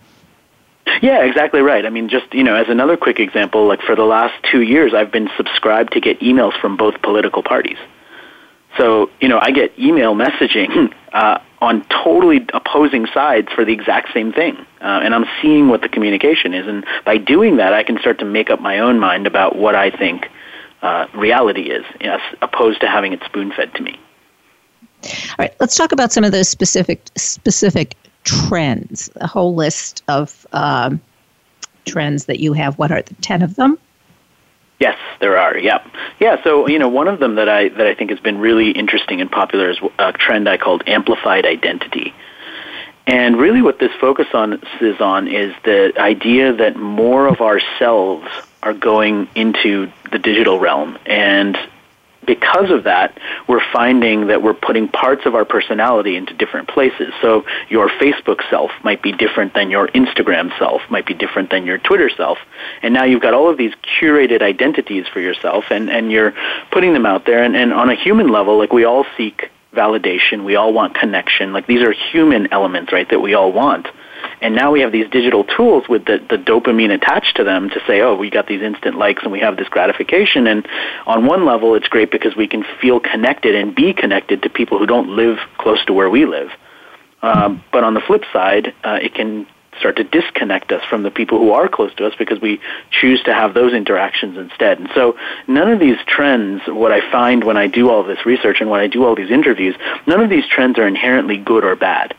Yeah, 1.03 1.25
exactly 1.25 1.61
right. 1.61 1.87
I 1.87 1.91
mean, 1.91 2.09
just, 2.09 2.33
you 2.33 2.45
know, 2.45 2.55
as 2.55 2.69
another 2.69 2.97
quick 2.97 3.19
example, 3.19 3.67
like 3.67 3.81
for 3.83 3.97
the 3.97 4.05
last 4.05 4.35
two 4.51 4.63
years, 4.63 4.93
I've 4.95 5.11
been 5.11 5.31
subscribed 5.37 5.93
to 5.95 6.01
get 6.01 6.21
emails 6.21 6.59
from 6.61 6.77
both 6.77 7.01
political 7.03 7.43
parties. 7.43 7.79
So, 8.77 9.11
you 9.21 9.29
know, 9.29 9.39
I 9.41 9.51
get 9.51 9.79
email 9.79 10.15
messaging 10.15 10.93
uh, 11.13 11.39
on 11.61 11.85
totally 11.85 12.45
opposing 12.53 13.07
sides 13.07 13.49
for 13.53 13.65
the 13.65 13.73
exact 13.73 14.13
same 14.13 14.33
thing. 14.33 14.57
Uh, 14.81 15.01
and 15.03 15.15
I'm 15.15 15.25
seeing 15.41 15.69
what 15.69 15.81
the 15.81 15.89
communication 15.89 16.53
is. 16.53 16.67
And 16.67 16.85
by 17.05 17.17
doing 17.17 17.57
that, 17.57 17.73
I 17.73 17.83
can 17.83 17.99
start 17.99 18.19
to 18.19 18.25
make 18.25 18.51
up 18.51 18.61
my 18.61 18.79
own 18.79 18.99
mind 18.99 19.27
about 19.27 19.57
what 19.57 19.75
I 19.75 19.91
think 19.91 20.29
uh, 20.83 21.07
reality 21.15 21.71
is, 21.71 21.85
yes, 22.01 22.21
opposed 22.43 22.81
to 22.83 22.89
having 22.89 23.13
it 23.15 23.23
spoon 23.25 23.53
fed 23.53 23.73
to 23.75 23.83
me. 23.83 23.99
All 25.05 25.37
right, 25.39 25.55
let's 25.61 25.77
talk 25.77 25.93
about 25.93 26.13
some 26.13 26.25
of 26.25 26.33
those 26.33 26.49
specific 26.49 27.03
specific 27.17 27.95
trends, 28.25 29.11
a 29.17 29.27
whole 29.27 29.55
list 29.55 30.03
of 30.09 30.47
um, 30.53 31.01
trends 31.85 32.27
that 32.27 32.41
you 32.41 32.53
have. 32.55 32.79
What 32.79 32.91
are 32.91 33.03
the 33.03 33.15
10 33.15 33.43
of 33.43 33.55
them? 33.55 33.79
Yes, 34.81 34.99
there 35.21 35.39
are. 35.39 35.57
Yeah, 35.57 35.87
yeah. 36.19 36.43
So 36.43 36.67
you 36.69 36.79
know, 36.79 36.89
one 36.89 37.07
of 37.09 37.21
them 37.21 37.37
that 37.37 37.49
I 37.49 37.69
that 37.69 37.87
I 37.87 37.95
think 37.95 38.11
has 38.11 38.19
been 38.19 38.39
really 38.39 38.71
interesting 38.71 39.21
and 39.21 39.31
popular 39.31 39.71
is 39.71 39.79
a 39.99 40.13
trend 40.13 40.49
I 40.49 40.57
called 40.57 40.83
amplified 40.87 41.47
identity. 41.47 42.13
And 43.07 43.37
really, 43.37 43.63
what 43.63 43.79
this 43.79 43.93
focus 44.01 44.27
on 44.35 44.61
is 44.81 45.01
on 45.01 45.29
is 45.29 45.55
the 45.65 45.93
idea 45.97 46.55
that 46.55 46.77
more 46.77 47.27
of 47.29 47.41
ourselves 47.41 48.27
are 48.63 48.73
going 48.73 49.29
into 49.35 49.93
the 50.11 50.19
digital 50.19 50.59
realm, 50.59 50.99
and 51.07 51.57
because 52.27 52.71
of 52.71 52.85
that, 52.85 53.19
we're 53.49 53.63
finding 53.73 54.29
that 54.29 54.43
we're 54.43 54.55
putting 54.55 54.89
parts 54.89 55.23
of 55.27 55.35
our 55.35 55.45
personality 55.45 56.17
into 56.17 56.35
different 56.35 56.69
places. 56.69 57.13
So 57.21 57.45
your 57.69 57.89
Facebook 57.89 58.39
self 58.51 58.71
might 58.83 59.03
be 59.03 59.13
different 59.13 59.55
than 59.55 59.71
your 59.71 59.89
Instagram 59.89 60.57
self, 60.59 60.83
might 60.91 61.07
be 61.07 61.15
different 61.15 61.51
than 61.51 61.67
your 61.67 61.79
Twitter 61.79 62.11
self. 62.17 62.39
And 62.83 62.95
now 62.95 63.05
you've 63.05 63.23
got 63.23 63.35
all 63.35 63.51
of 63.51 63.59
these 63.59 63.73
curated 64.01 64.43
identities 64.43 65.07
for 65.13 65.21
yourself 65.21 65.65
and, 65.71 65.91
and 65.91 66.11
you're 66.11 66.35
putting 66.71 66.93
them 66.93 67.07
out 67.07 67.27
there. 67.27 67.43
And, 67.43 67.57
and 67.57 67.73
on 67.73 67.91
a 67.91 67.95
human 67.95 68.29
level, 68.29 68.59
like 68.59 68.73
we 68.73 68.85
all 68.85 69.05
seek 69.17 69.51
validation, 69.75 70.45
we 70.45 70.57
all 70.57 70.73
want 70.73 70.95
connection. 70.95 71.53
Like 71.53 71.67
these 71.67 71.83
are 71.83 71.93
human 71.93 72.53
elements, 72.53 72.93
right, 72.93 73.09
that 73.11 73.21
we 73.21 73.35
all 73.35 73.53
want. 73.53 73.89
And 74.41 74.55
now 74.55 74.73
we 74.73 74.81
have 74.81 74.93
these 74.93 75.09
digital 75.11 75.45
tools 75.45 75.85
with 75.89 76.05
the, 76.05 76.19
the 76.29 76.37
dopamine 76.37 76.93
attached 76.93 77.37
to 77.37 77.45
them 77.45 77.71
to 77.71 77.81
say, 77.87 78.01
oh, 78.01 78.15
we 78.17 78.31
got 78.31 78.47
these 78.47 78.63
instant 78.63 78.97
likes 78.97 79.23
and 79.23 79.33
we 79.33 79.41
have 79.41 79.57
this 79.57 79.69
gratification. 79.69 80.47
And 80.47 80.67
on 81.07 81.27
one 81.27 81.45
level, 81.45 81.75
it's 81.75 81.89
great 81.89 82.11
because 82.11 82.37
we 82.37 82.47
can 82.47 82.65
feel 82.81 83.01
connected 83.01 83.55
and 83.55 83.75
be 83.75 83.93
connected 83.93 84.43
to 84.43 84.51
people 84.51 84.79
who 84.79 84.87
don't 84.87 85.17
live 85.17 85.39
close 85.59 85.85
to 85.87 85.93
where 85.93 86.11
we 86.11 86.27
live. 86.27 86.51
Um, 87.23 87.65
but 87.73 87.85
on 87.85 87.95
the 87.95 88.01
flip 88.01 88.25
side, 88.33 88.75
uh, 88.85 88.99
it 89.01 89.15
can 89.15 89.47
start 89.79 89.97
to 89.97 90.05
disconnect 90.05 90.73
us 90.73 90.83
from 90.89 91.03
the 91.03 91.11
people 91.11 91.39
who 91.39 91.53
are 91.53 91.69
close 91.69 91.95
to 91.95 92.07
us 92.07 92.13
because 92.19 92.41
we 92.41 92.61
choose 92.91 93.23
to 93.25 93.35
have 93.35 93.55
those 93.55 93.73
interactions 93.73 94.37
instead. 94.37 94.79
And 94.79 94.89
so 94.95 95.17
none 95.47 95.71
of 95.71 95.81
these 95.81 95.97
trends, 96.07 96.63
what 96.67 96.93
I 96.93 97.01
find 97.11 97.45
when 97.45 97.57
I 97.57 97.67
do 97.67 97.91
all 97.91 98.03
this 98.05 98.25
research 98.25 98.59
and 98.61 98.71
when 98.71 98.81
I 98.81 98.87
do 98.87 99.05
all 99.05 99.15
these 99.15 99.31
interviews, 99.31 99.75
none 100.07 100.21
of 100.21 100.31
these 100.31 100.47
trends 100.47 100.79
are 100.79 100.87
inherently 100.87 101.39
good 101.39 101.65
or 101.65 101.77
bad. 101.77 102.15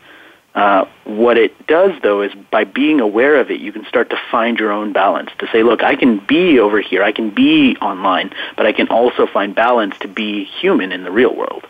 Uh, 0.56 0.86
what 1.04 1.36
it 1.36 1.66
does, 1.66 1.92
though, 2.02 2.22
is 2.22 2.32
by 2.50 2.64
being 2.64 2.98
aware 2.98 3.36
of 3.36 3.50
it, 3.50 3.60
you 3.60 3.70
can 3.72 3.84
start 3.84 4.08
to 4.08 4.18
find 4.30 4.58
your 4.58 4.72
own 4.72 4.90
balance. 4.90 5.30
To 5.38 5.46
say, 5.48 5.62
look, 5.62 5.82
I 5.82 5.96
can 5.96 6.18
be 6.18 6.58
over 6.58 6.80
here, 6.80 7.02
I 7.02 7.12
can 7.12 7.28
be 7.28 7.76
online, 7.82 8.32
but 8.56 8.64
I 8.64 8.72
can 8.72 8.88
also 8.88 9.26
find 9.26 9.54
balance 9.54 9.98
to 9.98 10.08
be 10.08 10.44
human 10.44 10.92
in 10.92 11.04
the 11.04 11.10
real 11.10 11.36
world. 11.36 11.66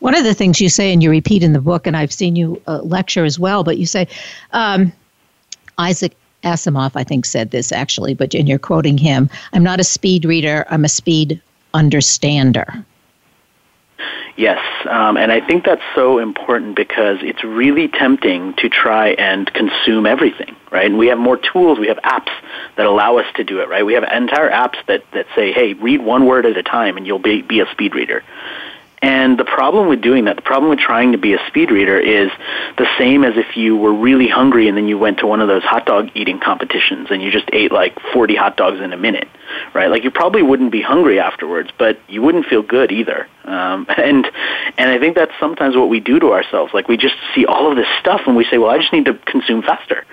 One 0.00 0.16
of 0.16 0.24
the 0.24 0.34
things 0.34 0.60
you 0.60 0.68
say, 0.68 0.92
and 0.92 1.00
you 1.00 1.10
repeat 1.10 1.44
in 1.44 1.52
the 1.52 1.60
book, 1.60 1.86
and 1.86 1.96
I've 1.96 2.12
seen 2.12 2.34
you 2.34 2.60
uh, 2.66 2.80
lecture 2.82 3.24
as 3.24 3.38
well, 3.38 3.62
but 3.62 3.78
you 3.78 3.86
say, 3.86 4.08
um, 4.52 4.92
Isaac 5.78 6.16
Asimov, 6.42 6.92
I 6.96 7.04
think, 7.04 7.24
said 7.24 7.52
this 7.52 7.70
actually, 7.70 8.14
but 8.14 8.34
and 8.34 8.48
you're 8.48 8.58
quoting 8.58 8.98
him 8.98 9.30
I'm 9.52 9.62
not 9.62 9.78
a 9.78 9.84
speed 9.84 10.24
reader, 10.24 10.66
I'm 10.70 10.84
a 10.84 10.88
speed 10.88 11.40
understander. 11.74 12.84
Yes, 14.40 14.58
um, 14.88 15.18
and 15.18 15.30
I 15.30 15.46
think 15.46 15.66
that's 15.66 15.82
so 15.94 16.18
important 16.18 16.74
because 16.74 17.18
it's 17.20 17.44
really 17.44 17.88
tempting 17.88 18.54
to 18.54 18.70
try 18.70 19.08
and 19.08 19.52
consume 19.52 20.06
everything, 20.06 20.56
right? 20.72 20.86
And 20.86 20.96
we 20.96 21.08
have 21.08 21.18
more 21.18 21.36
tools, 21.36 21.78
we 21.78 21.88
have 21.88 21.98
apps 21.98 22.30
that 22.78 22.86
allow 22.86 23.18
us 23.18 23.26
to 23.34 23.44
do 23.44 23.60
it, 23.60 23.68
right? 23.68 23.84
We 23.84 23.92
have 23.92 24.02
entire 24.04 24.50
apps 24.50 24.76
that, 24.86 25.04
that 25.12 25.26
say, 25.36 25.52
hey, 25.52 25.74
read 25.74 26.00
one 26.00 26.24
word 26.24 26.46
at 26.46 26.56
a 26.56 26.62
time 26.62 26.96
and 26.96 27.06
you'll 27.06 27.18
be, 27.18 27.42
be 27.42 27.60
a 27.60 27.66
speed 27.70 27.94
reader. 27.94 28.24
And 29.02 29.38
the 29.38 29.46
problem 29.46 29.88
with 29.88 30.02
doing 30.02 30.26
that, 30.26 30.36
the 30.36 30.42
problem 30.42 30.68
with 30.68 30.78
trying 30.78 31.12
to 31.12 31.18
be 31.18 31.32
a 31.32 31.38
speed 31.46 31.70
reader 31.70 31.98
is 31.98 32.30
the 32.76 32.86
same 32.98 33.24
as 33.24 33.34
if 33.38 33.56
you 33.56 33.74
were 33.76 33.94
really 33.94 34.28
hungry 34.28 34.68
and 34.68 34.76
then 34.76 34.88
you 34.88 34.98
went 34.98 35.20
to 35.20 35.26
one 35.26 35.40
of 35.40 35.48
those 35.48 35.62
hot 35.62 35.86
dog 35.86 36.10
eating 36.14 36.38
competitions 36.38 37.08
and 37.10 37.22
you 37.22 37.30
just 37.30 37.48
ate 37.54 37.72
like 37.72 37.98
40 38.12 38.36
hot 38.36 38.58
dogs 38.58 38.78
in 38.80 38.92
a 38.92 38.98
minute, 38.98 39.28
right? 39.72 39.90
Like 39.90 40.04
you 40.04 40.10
probably 40.10 40.42
wouldn't 40.42 40.70
be 40.70 40.82
hungry 40.82 41.18
afterwards, 41.18 41.70
but 41.78 41.98
you 42.08 42.20
wouldn't 42.20 42.44
feel 42.44 42.60
good 42.60 42.92
either. 42.92 43.26
Um, 43.44 43.86
and 43.96 44.26
and 44.76 44.90
I 44.90 44.98
think 44.98 45.16
that's 45.16 45.32
sometimes 45.40 45.76
what 45.76 45.88
we 45.88 46.00
do 46.00 46.18
to 46.20 46.32
ourselves. 46.32 46.74
Like 46.74 46.86
we 46.86 46.98
just 46.98 47.16
see 47.34 47.46
all 47.46 47.70
of 47.70 47.76
this 47.76 47.88
stuff 48.00 48.22
and 48.26 48.36
we 48.36 48.44
say, 48.44 48.58
well, 48.58 48.70
I 48.70 48.78
just 48.78 48.92
need 48.92 49.06
to 49.06 49.14
consume 49.14 49.62
faster. 49.62 50.04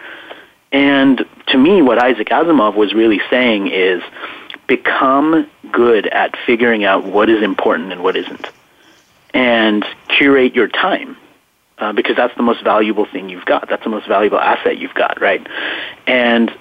And 0.71 1.25
to 1.47 1.57
me, 1.57 1.81
what 1.81 1.97
Isaac 1.97 2.27
Asimov 2.29 2.75
was 2.75 2.93
really 2.93 3.21
saying 3.29 3.67
is 3.67 4.01
become 4.67 5.49
good 5.71 6.07
at 6.07 6.35
figuring 6.45 6.83
out 6.83 7.05
what 7.05 7.29
is 7.29 7.41
important 7.41 7.91
and 7.91 8.03
what 8.03 8.15
isn't, 8.17 8.49
and 9.33 9.85
curate 10.07 10.55
your 10.55 10.67
time. 10.67 11.17
Uh, 11.79 11.93
because 11.93 12.15
that's 12.15 12.35
the 12.35 12.41
most 12.41 12.63
valuable 12.63 13.05
thing 13.05 13.29
you've 13.29 13.45
got. 13.45 13.69
That's 13.69 13.83
the 13.83 13.89
most 13.91 14.07
valuable 14.07 14.39
asset 14.39 14.79
you've 14.79 14.95
got, 14.95 15.21
right? 15.21 15.45
And 16.07 16.51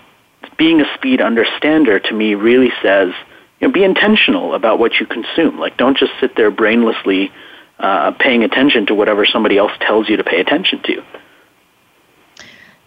being 0.58 0.82
a 0.82 0.94
speed 0.94 1.23
understander 1.23 1.99
to 1.99 2.14
me 2.14 2.35
really 2.35 2.70
says, 2.82 3.14
you 3.58 3.68
know, 3.68 3.73
be 3.73 3.82
intentional 3.82 4.54
about 4.54 4.78
what 4.78 5.00
you 5.00 5.06
consume. 5.06 5.58
Like, 5.58 5.78
don't 5.78 5.96
just 5.96 6.12
sit 6.20 6.37
there 6.37 6.52
brainlessly 6.52 7.30
uh, 7.78 8.12
paying 8.12 8.44
attention 8.44 8.87
to 8.87 8.94
whatever 8.94 9.25
somebody 9.25 9.56
else 9.56 9.73
tells 9.80 10.08
you 10.08 10.16
to 10.16 10.25
pay 10.25 10.40
attention 10.40 10.82
to. 10.82 11.02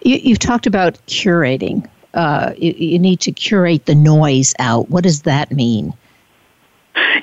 You, 0.01 0.33
have 0.33 0.39
talked 0.39 0.67
about 0.67 0.95
curating. 1.07 1.87
Uh, 2.13 2.53
you, 2.57 2.73
you 2.77 2.99
need 2.99 3.19
to 3.21 3.31
curate 3.31 3.85
the 3.85 3.95
noise 3.95 4.53
out. 4.59 4.89
What 4.89 5.03
does 5.03 5.23
that 5.23 5.51
mean? 5.51 5.93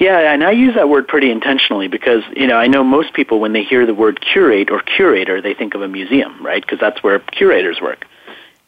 Yeah, 0.00 0.32
and 0.32 0.44
I 0.44 0.50
use 0.50 0.74
that 0.74 0.88
word 0.88 1.08
pretty 1.08 1.30
intentionally 1.30 1.88
because 1.88 2.22
you 2.34 2.46
know 2.46 2.56
I 2.56 2.66
know 2.66 2.84
most 2.84 3.14
people 3.14 3.40
when 3.40 3.52
they 3.52 3.64
hear 3.64 3.86
the 3.86 3.94
word 3.94 4.20
curate 4.20 4.70
or 4.70 4.80
curator, 4.80 5.40
they 5.40 5.54
think 5.54 5.74
of 5.74 5.82
a 5.82 5.88
museum, 5.88 6.44
right? 6.44 6.62
Because 6.62 6.78
that's 6.78 7.02
where 7.02 7.18
curators 7.18 7.80
work. 7.80 8.06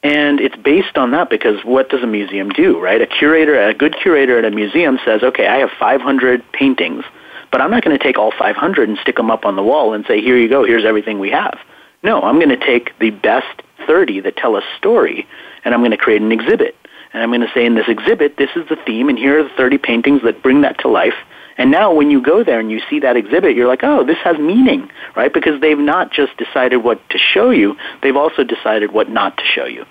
And 0.02 0.40
it's 0.40 0.56
based 0.56 0.96
on 0.96 1.10
that 1.10 1.28
because 1.28 1.64
what 1.64 1.90
does 1.90 2.02
a 2.02 2.06
museum 2.06 2.50
do, 2.50 2.80
right? 2.80 3.00
A 3.00 3.06
curator, 3.06 3.60
a 3.60 3.74
good 3.74 3.96
curator 4.00 4.38
at 4.38 4.44
a 4.44 4.50
museum 4.50 4.98
says, 5.04 5.22
okay, 5.22 5.48
I 5.48 5.56
have 5.56 5.70
500 5.78 6.52
paintings, 6.52 7.04
but 7.50 7.60
I'm 7.60 7.70
not 7.70 7.82
going 7.82 7.98
to 7.98 8.02
take 8.02 8.16
all 8.16 8.30
500 8.30 8.88
and 8.88 8.96
stick 8.98 9.16
them 9.16 9.30
up 9.30 9.44
on 9.44 9.56
the 9.56 9.62
wall 9.62 9.94
and 9.94 10.06
say, 10.06 10.20
here 10.20 10.36
you 10.38 10.48
go, 10.48 10.64
here's 10.64 10.84
everything 10.84 11.18
we 11.18 11.30
have. 11.30 11.58
No, 12.04 12.22
I'm 12.22 12.36
going 12.36 12.48
to 12.50 12.56
take 12.56 12.96
the 13.00 13.10
best 13.10 13.62
30 13.86 14.20
that 14.20 14.36
tell 14.36 14.56
a 14.56 14.62
story 14.76 15.26
and 15.64 15.74
I'm 15.74 15.80
going 15.80 15.90
to 15.90 15.96
create 15.96 16.22
an 16.22 16.30
exhibit. 16.30 16.76
And 17.18 17.24
I'm 17.24 17.30
going 17.30 17.40
to 17.40 17.52
say 17.52 17.66
in 17.66 17.74
this 17.74 17.88
exhibit, 17.88 18.36
this 18.36 18.50
is 18.54 18.68
the 18.68 18.76
theme 18.76 19.08
and 19.08 19.18
here 19.18 19.40
are 19.40 19.42
the 19.42 19.48
30 19.56 19.78
paintings 19.78 20.22
that 20.22 20.40
bring 20.40 20.60
that 20.60 20.78
to 20.82 20.88
life. 20.88 21.16
And 21.56 21.68
now 21.68 21.92
when 21.92 22.12
you 22.12 22.22
go 22.22 22.44
there 22.44 22.60
and 22.60 22.70
you 22.70 22.80
see 22.88 23.00
that 23.00 23.16
exhibit, 23.16 23.56
you're 23.56 23.66
like, 23.66 23.82
oh, 23.82 24.04
this 24.04 24.18
has 24.18 24.38
meaning, 24.38 24.88
right? 25.16 25.34
Because 25.34 25.60
they've 25.60 25.76
not 25.76 26.12
just 26.12 26.36
decided 26.36 26.76
what 26.76 27.00
to 27.10 27.18
show 27.18 27.50
you, 27.50 27.76
they've 28.02 28.14
also 28.14 28.44
decided 28.44 28.92
what 28.92 29.10
not 29.10 29.36
to 29.36 29.42
show 29.44 29.64
you. 29.64 29.84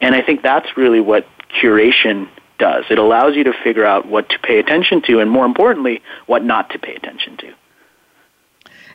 And 0.00 0.14
I 0.14 0.22
think 0.22 0.40
that's 0.40 0.74
really 0.78 1.00
what 1.00 1.26
curation 1.50 2.30
does. 2.58 2.86
It 2.88 2.96
allows 2.96 3.36
you 3.36 3.44
to 3.44 3.52
figure 3.62 3.84
out 3.84 4.06
what 4.06 4.30
to 4.30 4.38
pay 4.38 4.58
attention 4.58 5.02
to 5.02 5.20
and 5.20 5.30
more 5.30 5.44
importantly, 5.44 6.00
what 6.24 6.42
not 6.42 6.70
to 6.70 6.78
pay 6.78 6.94
attention 6.94 7.36
to. 7.36 7.52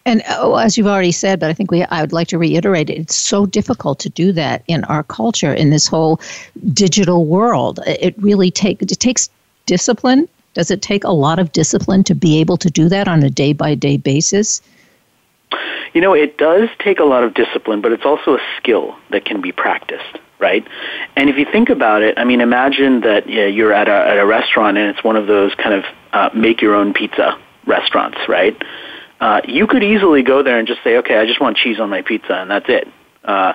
And 0.06 0.22
oh, 0.30 0.56
as 0.56 0.78
you've 0.78 0.88
already 0.88 1.12
said, 1.12 1.40
but 1.40 1.50
I 1.50 1.54
think 1.54 1.72
we 1.72 1.84
I 1.84 2.02
would 2.02 2.14
like 2.14 2.28
to 2.30 2.38
reiterate 2.38 2.90
it, 2.90 2.98
it's 3.00 3.16
so 3.16 3.46
difficult 3.46 4.00
to 4.00 4.10
do 4.10 4.32
that 4.34 4.64
in 4.68 4.84
our 4.86 5.04
culture 5.04 5.54
in 5.54 5.72
this 5.72 5.88
whole 5.88 6.22
digital 6.74 7.26
world. 7.26 7.80
It 7.88 8.16
really 8.22 8.52
take 8.52 8.82
it 8.82 8.90
takes 8.90 9.30
discipline 9.66 10.28
does 10.56 10.72
it 10.72 10.82
take 10.82 11.04
a 11.04 11.12
lot 11.12 11.38
of 11.38 11.52
discipline 11.52 12.04
to 12.06 12.16
be 12.16 12.40
able 12.40 12.58
to 12.58 12.72
do 12.72 12.90
that 12.90 13.08
on 13.08 13.22
a 13.22 13.30
day 13.30 13.54
by 13.54 13.76
day 13.76 13.98
basis? 13.98 14.62
You 15.94 16.02
know, 16.02 16.14
it 16.14 16.38
does 16.38 16.70
take 16.80 17.00
a 17.00 17.04
lot 17.04 17.24
of 17.24 17.34
discipline, 17.34 17.82
but 17.82 17.92
it's 17.92 18.06
also 18.06 18.36
a 18.36 18.42
skill 18.58 18.96
that 19.12 19.26
can 19.26 19.42
be 19.42 19.52
practiced, 19.52 20.18
right? 20.40 20.66
And 21.16 21.30
if 21.30 21.38
you 21.38 21.46
think 21.46 21.70
about 21.70 22.02
it, 22.02 22.18
I 22.18 22.24
mean, 22.24 22.42
imagine 22.42 23.02
that 23.02 23.30
yeah, 23.30 23.46
you're 23.46 23.74
at 23.74 23.88
a, 23.88 24.10
at 24.10 24.18
a 24.18 24.26
restaurant 24.26 24.78
and 24.78 24.90
it's 24.90 25.04
one 25.04 25.18
of 25.18 25.28
those 25.28 25.54
kind 25.56 25.76
of 25.76 25.86
uh, 26.14 26.30
make 26.34 26.62
your 26.62 26.74
own 26.74 26.94
pizza 26.94 27.38
restaurants, 27.66 28.18
right? 28.28 28.62
Uh, 29.20 29.42
you 29.48 29.68
could 29.68 29.84
easily 29.84 30.24
go 30.24 30.44
there 30.44 30.60
and 30.60 30.68
just 30.68 30.84
say, 30.84 30.98
okay, 30.98 31.18
I 31.18 31.26
just 31.26 31.40
want 31.40 31.58
cheese 31.58 31.80
on 31.80 31.90
my 31.90 32.02
pizza, 32.02 32.34
and 32.34 32.50
that's 32.50 32.68
it. 32.68 32.88
Uh, 33.24 33.54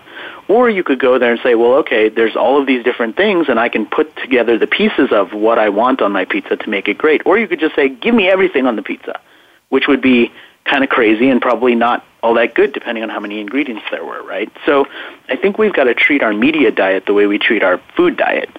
or 0.49 0.69
you 0.69 0.83
could 0.83 0.99
go 0.99 1.19
there 1.19 1.31
and 1.31 1.41
say, 1.43 1.55
well, 1.55 1.75
okay, 1.75 2.09
there's 2.09 2.35
all 2.35 2.61
of 2.61 2.67
these 2.67 2.83
different 2.83 3.17
things, 3.17 3.49
and 3.49 3.61
I 3.61 3.69
can 3.69 3.87
put 3.87 4.17
together 4.17 4.59
the 4.59 4.67
pieces 4.67 5.13
of 5.13 5.33
what 5.33 5.59
I 5.59 5.69
want 5.69 6.03
on 6.03 6.13
my 6.13 6.25
pizza 6.25 6.57
to 6.57 6.71
make 6.71 6.89
it 6.89 6.99
great. 6.99 7.25
Or 7.25 7.39
you 7.39 7.47
could 7.47 7.61
just 7.61 7.77
say, 7.77 7.89
give 7.89 8.15
me 8.15 8.29
everything 8.29 8.67
on 8.67 8.75
the 8.75 8.83
pizza, 8.83 9.21
which 9.69 9.87
would 9.87 10.01
be 10.01 10.33
kind 10.65 10.83
of 10.83 10.91
crazy 10.91 11.29
and 11.29 11.41
probably 11.41 11.75
not 11.75 12.05
all 12.23 12.35
that 12.35 12.55
good 12.55 12.73
depending 12.73 13.03
on 13.03 13.09
how 13.09 13.21
many 13.21 13.41
ingredients 13.41 13.85
there 13.91 14.05
were, 14.05 14.23
right? 14.23 14.53
So 14.67 14.87
I 15.29 15.37
think 15.37 15.57
we've 15.57 15.73
got 15.73 15.85
to 15.85 15.95
treat 15.95 16.23
our 16.23 16.33
media 16.33 16.71
diet 16.71 17.07
the 17.07 17.15
way 17.15 17.27
we 17.27 17.39
treat 17.39 17.63
our 17.63 17.81
food 17.97 18.17
diet 18.17 18.51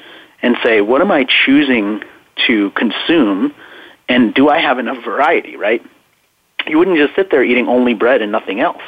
and 0.41 0.57
say, 0.63 0.81
what 0.81 1.01
am 1.01 1.11
I 1.11 1.25
choosing 1.25 2.03
to 2.47 2.71
consume, 2.71 3.53
and 4.09 4.33
do 4.33 4.49
I 4.49 4.59
have 4.59 4.79
enough 4.79 5.03
variety, 5.03 5.57
right? 5.57 5.85
You 6.67 6.77
wouldn't 6.77 6.97
just 6.97 7.15
sit 7.15 7.31
there 7.31 7.43
eating 7.43 7.67
only 7.67 7.93
bread 7.93 8.21
and 8.21 8.31
nothing 8.31 8.59
else 8.59 8.81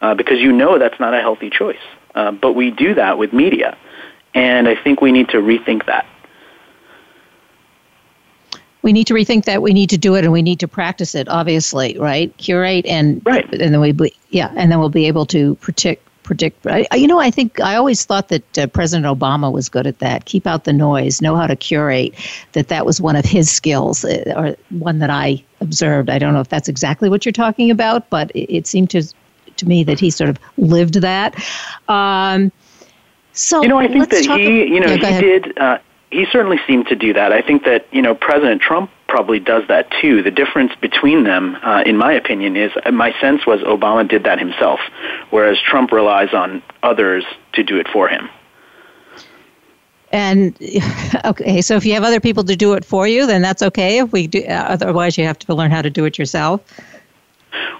uh, 0.00 0.14
because 0.14 0.40
you 0.40 0.52
know 0.52 0.78
that's 0.78 0.98
not 1.00 1.14
a 1.14 1.20
healthy 1.20 1.50
choice. 1.50 1.76
Uh, 2.14 2.30
but 2.30 2.52
we 2.52 2.70
do 2.70 2.94
that 2.94 3.18
with 3.18 3.32
media, 3.32 3.76
and 4.34 4.68
I 4.68 4.76
think 4.76 5.00
we 5.00 5.10
need 5.10 5.28
to 5.30 5.38
rethink 5.38 5.86
that. 5.86 6.06
We 8.82 8.92
need 8.92 9.06
to 9.06 9.14
rethink 9.14 9.46
that. 9.46 9.62
We 9.62 9.72
need 9.72 9.90
to 9.90 9.98
do 9.98 10.14
it, 10.14 10.24
and 10.24 10.32
we 10.32 10.42
need 10.42 10.60
to 10.60 10.68
practice 10.68 11.14
it. 11.14 11.28
Obviously, 11.28 11.98
right? 11.98 12.36
Curate 12.36 12.86
and 12.86 13.20
right, 13.24 13.50
and 13.52 13.74
then 13.74 13.80
we 13.80 13.92
be, 13.92 14.14
yeah, 14.30 14.52
and 14.56 14.70
then 14.70 14.78
we'll 14.78 14.90
be 14.90 15.06
able 15.06 15.26
to 15.26 15.56
predict 15.56 16.06
predict. 16.24 16.66
I, 16.66 16.86
you 16.94 17.06
know, 17.06 17.20
I 17.20 17.30
think 17.30 17.60
I 17.60 17.76
always 17.76 18.04
thought 18.04 18.28
that 18.28 18.58
uh, 18.58 18.66
President 18.66 19.06
Obama 19.06 19.52
was 19.52 19.68
good 19.68 19.86
at 19.86 20.00
that. 20.00 20.24
Keep 20.24 20.46
out 20.46 20.64
the 20.64 20.72
noise, 20.72 21.22
know 21.22 21.36
how 21.36 21.46
to 21.46 21.54
curate. 21.54 22.14
That 22.52 22.68
that 22.68 22.84
was 22.84 23.00
one 23.00 23.14
of 23.14 23.24
his 23.24 23.50
skills, 23.50 24.04
uh, 24.04 24.32
or 24.36 24.56
one 24.70 24.98
that 24.98 25.10
I 25.10 25.44
observed. 25.64 26.08
I 26.08 26.18
don't 26.18 26.32
know 26.34 26.40
if 26.40 26.48
that's 26.48 26.68
exactly 26.68 27.08
what 27.08 27.26
you're 27.26 27.32
talking 27.32 27.70
about, 27.70 28.08
but 28.10 28.30
it, 28.32 28.58
it 28.58 28.66
seemed 28.66 28.90
to 28.90 29.02
to 29.56 29.66
me 29.66 29.84
that 29.84 29.98
he 30.00 30.10
sort 30.10 30.30
of 30.30 30.38
lived 30.56 30.94
that. 30.94 31.34
Um, 31.88 32.52
so 33.32 33.62
you 33.62 33.68
know, 33.68 33.78
I 33.78 33.88
think 33.88 34.10
that 34.10 34.24
he, 34.24 34.64
you 34.64 34.80
know, 34.80 34.92
yeah, 34.92 35.10
he 35.10 35.20
did. 35.20 35.58
Uh, 35.58 35.78
he 36.10 36.26
certainly 36.30 36.60
seemed 36.66 36.86
to 36.88 36.94
do 36.94 37.12
that. 37.12 37.32
I 37.32 37.42
think 37.42 37.64
that 37.64 37.86
you 37.90 38.02
know 38.02 38.14
President 38.14 38.62
Trump 38.62 38.90
probably 39.08 39.40
does 39.40 39.66
that 39.68 39.90
too. 40.00 40.22
The 40.22 40.30
difference 40.30 40.72
between 40.80 41.24
them, 41.24 41.56
uh, 41.62 41.82
in 41.84 41.96
my 41.96 42.12
opinion, 42.12 42.56
is 42.56 42.70
uh, 42.84 42.92
my 42.92 43.12
sense 43.20 43.46
was 43.46 43.60
Obama 43.60 44.08
did 44.08 44.24
that 44.24 44.38
himself, 44.38 44.80
whereas 45.30 45.60
Trump 45.60 45.90
relies 45.90 46.32
on 46.32 46.62
others 46.82 47.24
to 47.54 47.62
do 47.62 47.78
it 47.78 47.88
for 47.88 48.08
him. 48.08 48.28
And 50.14 50.56
okay, 51.24 51.60
so 51.60 51.74
if 51.74 51.84
you 51.84 51.92
have 51.94 52.04
other 52.04 52.20
people 52.20 52.44
to 52.44 52.54
do 52.54 52.74
it 52.74 52.84
for 52.84 53.08
you, 53.08 53.26
then 53.26 53.42
that's 53.42 53.62
okay. 53.62 53.98
If 53.98 54.12
we 54.12 54.28
do, 54.28 54.44
uh, 54.44 54.66
otherwise, 54.68 55.18
you 55.18 55.24
have 55.24 55.38
to 55.40 55.54
learn 55.54 55.72
how 55.72 55.82
to 55.82 55.90
do 55.90 56.04
it 56.04 56.18
yourself. 56.18 56.62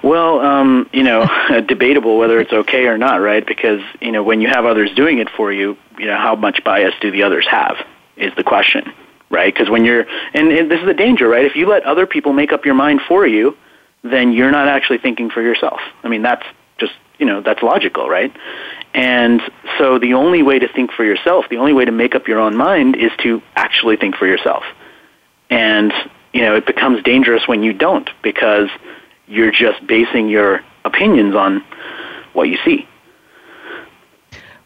Well, 0.03 0.41
um, 0.41 0.91
you 0.93 1.05
know, 1.05 1.29
debatable 1.69 2.19
whether 2.19 2.41
it's 2.41 2.53
okay 2.53 2.87
or 2.87 2.99
not, 2.99 3.21
right? 3.21 3.47
Because 3.47 3.81
you 4.01 4.11
know, 4.11 4.25
when 4.25 4.41
you 4.41 4.49
have 4.49 4.67
others 4.67 4.93
doing 4.97 5.19
it 5.19 5.31
for 5.31 5.53
you, 5.53 5.79
you 5.97 6.07
know, 6.07 6.17
how 6.17 6.35
much 6.35 6.65
bias 6.65 6.93
do 7.01 7.13
the 7.13 7.23
others 7.23 7.47
have 7.49 7.77
is 8.17 8.35
the 8.37 8.43
question, 8.43 8.93
right? 9.31 9.55
Because 9.55 9.71
when 9.71 9.85
you're, 9.85 10.05
and, 10.35 10.51
and 10.51 10.69
this 10.69 10.81
is 10.81 10.87
the 10.87 10.95
danger, 10.95 11.29
right? 11.29 11.45
If 11.45 11.55
you 11.55 11.69
let 11.69 11.85
other 11.85 12.05
people 12.05 12.33
make 12.33 12.53
up 12.53 12.65
your 12.65 12.75
mind 12.75 13.01
for 13.07 13.25
you, 13.25 13.57
then 14.03 14.33
you're 14.33 14.51
not 14.51 14.67
actually 14.67 14.99
thinking 14.99 15.31
for 15.31 15.41
yourself. 15.41 15.81
I 16.03 16.09
mean, 16.09 16.23
that's 16.23 16.45
just 16.79 16.95
you 17.21 17.27
know 17.27 17.43
that's 17.43 17.63
logical, 17.63 18.09
right? 18.09 18.35
And 18.95 19.43
so 19.77 19.99
the 19.99 20.15
only 20.15 20.43
way 20.43 20.61
to 20.61 20.69
think 20.69 20.93
for 20.93 21.05
yourself, 21.05 21.47
the 21.51 21.57
only 21.57 21.73
way 21.73 21.85
to 21.85 21.93
make 21.93 22.15
up 22.15 22.29
your 22.29 22.39
own 22.39 22.57
mind, 22.57 22.97
is 22.97 23.11
to 23.23 23.43
actually 23.57 23.97
think 23.97 24.15
for 24.15 24.27
yourself. 24.27 24.63
And 25.51 25.93
you 26.33 26.43
know, 26.43 26.55
it 26.57 26.67
becomes 26.67 27.03
dangerous 27.03 27.47
when 27.47 27.63
you 27.63 27.73
don't 27.73 28.09
because 28.23 28.69
you're 29.27 29.53
just 29.53 29.85
basing 29.87 30.29
your 30.29 30.63
opinions 30.85 31.35
on 31.35 31.65
what 32.33 32.49
you 32.49 32.59
see. 32.65 32.87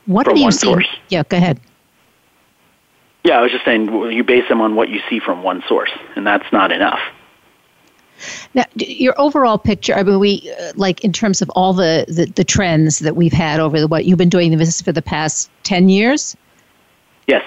What 0.07 0.27
do 0.27 0.39
you 0.39 0.51
see? 0.51 0.59
Source. 0.59 0.89
Yeah, 1.09 1.23
go 1.29 1.37
ahead. 1.37 1.61
Yeah, 3.25 3.39
I 3.39 3.43
was 3.43 3.53
just 3.53 3.65
saying 3.65 3.93
you 4.13 4.25
base 4.25 4.49
them 4.49 4.61
on 4.61 4.75
what 4.75 4.89
you 4.89 5.01
see 5.11 5.21
from 5.21 5.43
one 5.43 5.63
source, 5.69 5.91
and 6.17 6.27
that's 6.27 6.51
not 6.53 6.73
enough. 6.73 7.01
Now, 8.55 8.65
your 8.77 9.19
overall 9.21 9.59
picture, 9.59 9.95
I 9.95 10.03
mean, 10.03 10.19
we, 10.19 10.53
uh, 10.61 10.73
like, 10.77 11.05
in 11.05 11.13
terms 11.13 11.43
of 11.43 11.51
all 11.51 11.73
the, 11.73 12.05
the, 12.09 12.27
the, 12.27 12.45
trends 12.45 13.01
that 13.01 13.17
we've 13.17 13.33
had 13.33 13.61
over 13.61 13.79
the, 13.81 13.87
what 13.87 14.05
you've 14.05 14.19
been 14.19 14.29
doing 14.29 14.57
this 14.57 14.83
for 14.83 14.93
the 14.93 15.03
past 15.03 15.51
10 15.65 15.89
years? 15.89 16.37
Yes. 17.27 17.45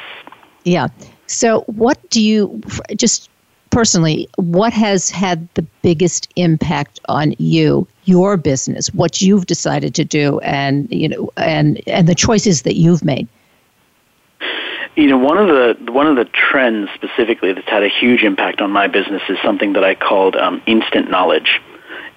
Yeah. 0.63 0.88
So, 1.28 1.62
what 1.62 2.10
do 2.10 2.22
you, 2.22 2.62
just 2.96 3.30
personally, 3.72 4.30
what 4.36 4.74
has 4.74 5.10
had 5.10 5.48
the 5.56 5.63
biggest 5.82 6.32
impact 6.36 7.00
on 7.08 7.34
you, 7.40 7.88
your 8.06 8.38
business, 8.38 8.94
what 8.94 9.22
you've 9.22 9.48
decided 9.48 9.96
to 9.96 10.06
do, 10.06 10.40
and 10.42 10.88
you 10.92 11.10
know, 11.10 11.32
and 11.38 11.82
and 11.88 12.08
the 12.08 12.16
choices 12.16 12.62
that 12.62 12.75
you've 12.75 13.04
made? 13.04 13.28
You 14.95 15.07
know, 15.07 15.17
one 15.17 15.38
of 15.38 15.48
the 15.48 15.91
one 15.91 16.07
of 16.07 16.17
the 16.17 16.25
trends 16.25 16.89
specifically 16.95 17.53
that's 17.53 17.67
had 17.69 17.83
a 17.83 17.88
huge 17.88 18.24
impact 18.24 18.60
on 18.60 18.71
my 18.71 18.88
business 18.88 19.21
is 19.29 19.38
something 19.43 19.74
that 19.74 19.83
I 19.83 19.95
called 19.95 20.36
um, 20.36 20.62
instant 20.65 21.10
knowledge. 21.10 21.62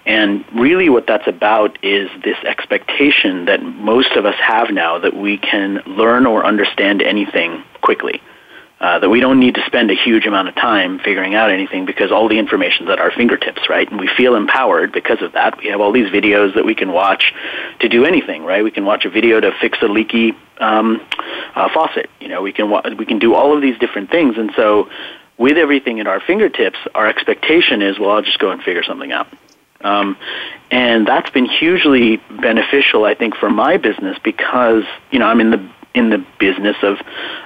And 0.06 0.44
really, 0.54 0.88
what 0.88 1.06
that's 1.06 1.26
about 1.26 1.78
is 1.82 2.10
this 2.22 2.36
expectation 2.44 3.46
that 3.46 3.62
most 3.62 4.12
of 4.16 4.26
us 4.26 4.34
have 4.40 4.70
now 4.70 4.98
that 4.98 5.16
we 5.16 5.38
can 5.38 5.82
learn 5.86 6.26
or 6.26 6.44
understand 6.44 7.00
anything 7.00 7.62
quickly. 7.80 8.20
Uh, 8.84 8.98
that 8.98 9.08
we 9.08 9.18
don't 9.18 9.40
need 9.40 9.54
to 9.54 9.64
spend 9.64 9.90
a 9.90 9.94
huge 9.94 10.26
amount 10.26 10.46
of 10.46 10.54
time 10.54 10.98
figuring 10.98 11.34
out 11.34 11.50
anything 11.50 11.86
because 11.86 12.12
all 12.12 12.28
the 12.28 12.38
information's 12.38 12.90
at 12.90 12.98
our 12.98 13.10
fingertips, 13.10 13.62
right? 13.66 13.90
And 13.90 13.98
we 13.98 14.10
feel 14.14 14.34
empowered 14.34 14.92
because 14.92 15.22
of 15.22 15.32
that. 15.32 15.56
We 15.56 15.68
have 15.68 15.80
all 15.80 15.90
these 15.90 16.10
videos 16.10 16.54
that 16.54 16.66
we 16.66 16.74
can 16.74 16.92
watch 16.92 17.32
to 17.80 17.88
do 17.88 18.04
anything, 18.04 18.44
right? 18.44 18.62
We 18.62 18.70
can 18.70 18.84
watch 18.84 19.06
a 19.06 19.08
video 19.08 19.40
to 19.40 19.52
fix 19.58 19.78
a 19.80 19.86
leaky 19.86 20.34
um, 20.58 21.00
uh, 21.54 21.70
faucet. 21.72 22.10
You 22.20 22.28
know, 22.28 22.42
we 22.42 22.52
can 22.52 22.68
wa- 22.68 22.82
we 22.98 23.06
can 23.06 23.18
do 23.18 23.34
all 23.34 23.56
of 23.56 23.62
these 23.62 23.78
different 23.78 24.10
things, 24.10 24.36
and 24.36 24.52
so 24.54 24.90
with 25.38 25.56
everything 25.56 25.98
at 26.00 26.06
our 26.06 26.20
fingertips, 26.20 26.78
our 26.94 27.06
expectation 27.06 27.80
is, 27.80 27.98
well, 27.98 28.10
I'll 28.10 28.22
just 28.22 28.38
go 28.38 28.50
and 28.50 28.62
figure 28.62 28.82
something 28.82 29.12
out. 29.12 29.28
Um, 29.80 30.18
and 30.70 31.06
that's 31.06 31.30
been 31.30 31.46
hugely 31.46 32.18
beneficial, 32.28 33.06
I 33.06 33.14
think, 33.14 33.34
for 33.36 33.48
my 33.48 33.78
business 33.78 34.18
because 34.22 34.84
you 35.10 35.20
know 35.20 35.26
I'm 35.26 35.40
in 35.40 35.50
the 35.52 35.70
in 35.94 36.10
the 36.10 36.24
business 36.38 36.76
of 36.82 36.98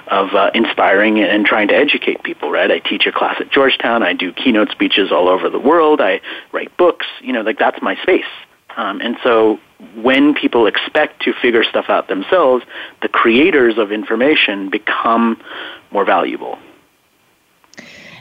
of 0.07 0.33
uh, 0.33 0.51
inspiring 0.53 1.19
and 1.19 1.45
trying 1.45 1.67
to 1.69 1.75
educate 1.75 2.23
people. 2.23 2.51
Right? 2.51 2.71
I 2.71 2.79
teach 2.79 3.05
a 3.05 3.11
class 3.11 3.39
at 3.39 3.51
Georgetown. 3.51 4.03
I 4.03 4.13
do 4.13 4.31
keynote 4.33 4.71
speeches 4.71 5.11
all 5.11 5.27
over 5.27 5.49
the 5.49 5.59
world. 5.59 6.01
I 6.01 6.21
write 6.51 6.75
books. 6.77 7.05
You 7.21 7.33
know, 7.33 7.41
like 7.41 7.59
that's 7.59 7.81
my 7.81 7.95
space. 8.01 8.25
Um, 8.75 9.01
and 9.01 9.17
so 9.23 9.59
when 9.95 10.33
people 10.33 10.67
expect 10.67 11.21
to 11.23 11.33
figure 11.33 11.63
stuff 11.63 11.85
out 11.89 12.07
themselves, 12.07 12.63
the 13.01 13.09
creators 13.09 13.77
of 13.77 13.91
information 13.91 14.69
become 14.69 15.41
more 15.91 16.05
valuable. 16.05 16.57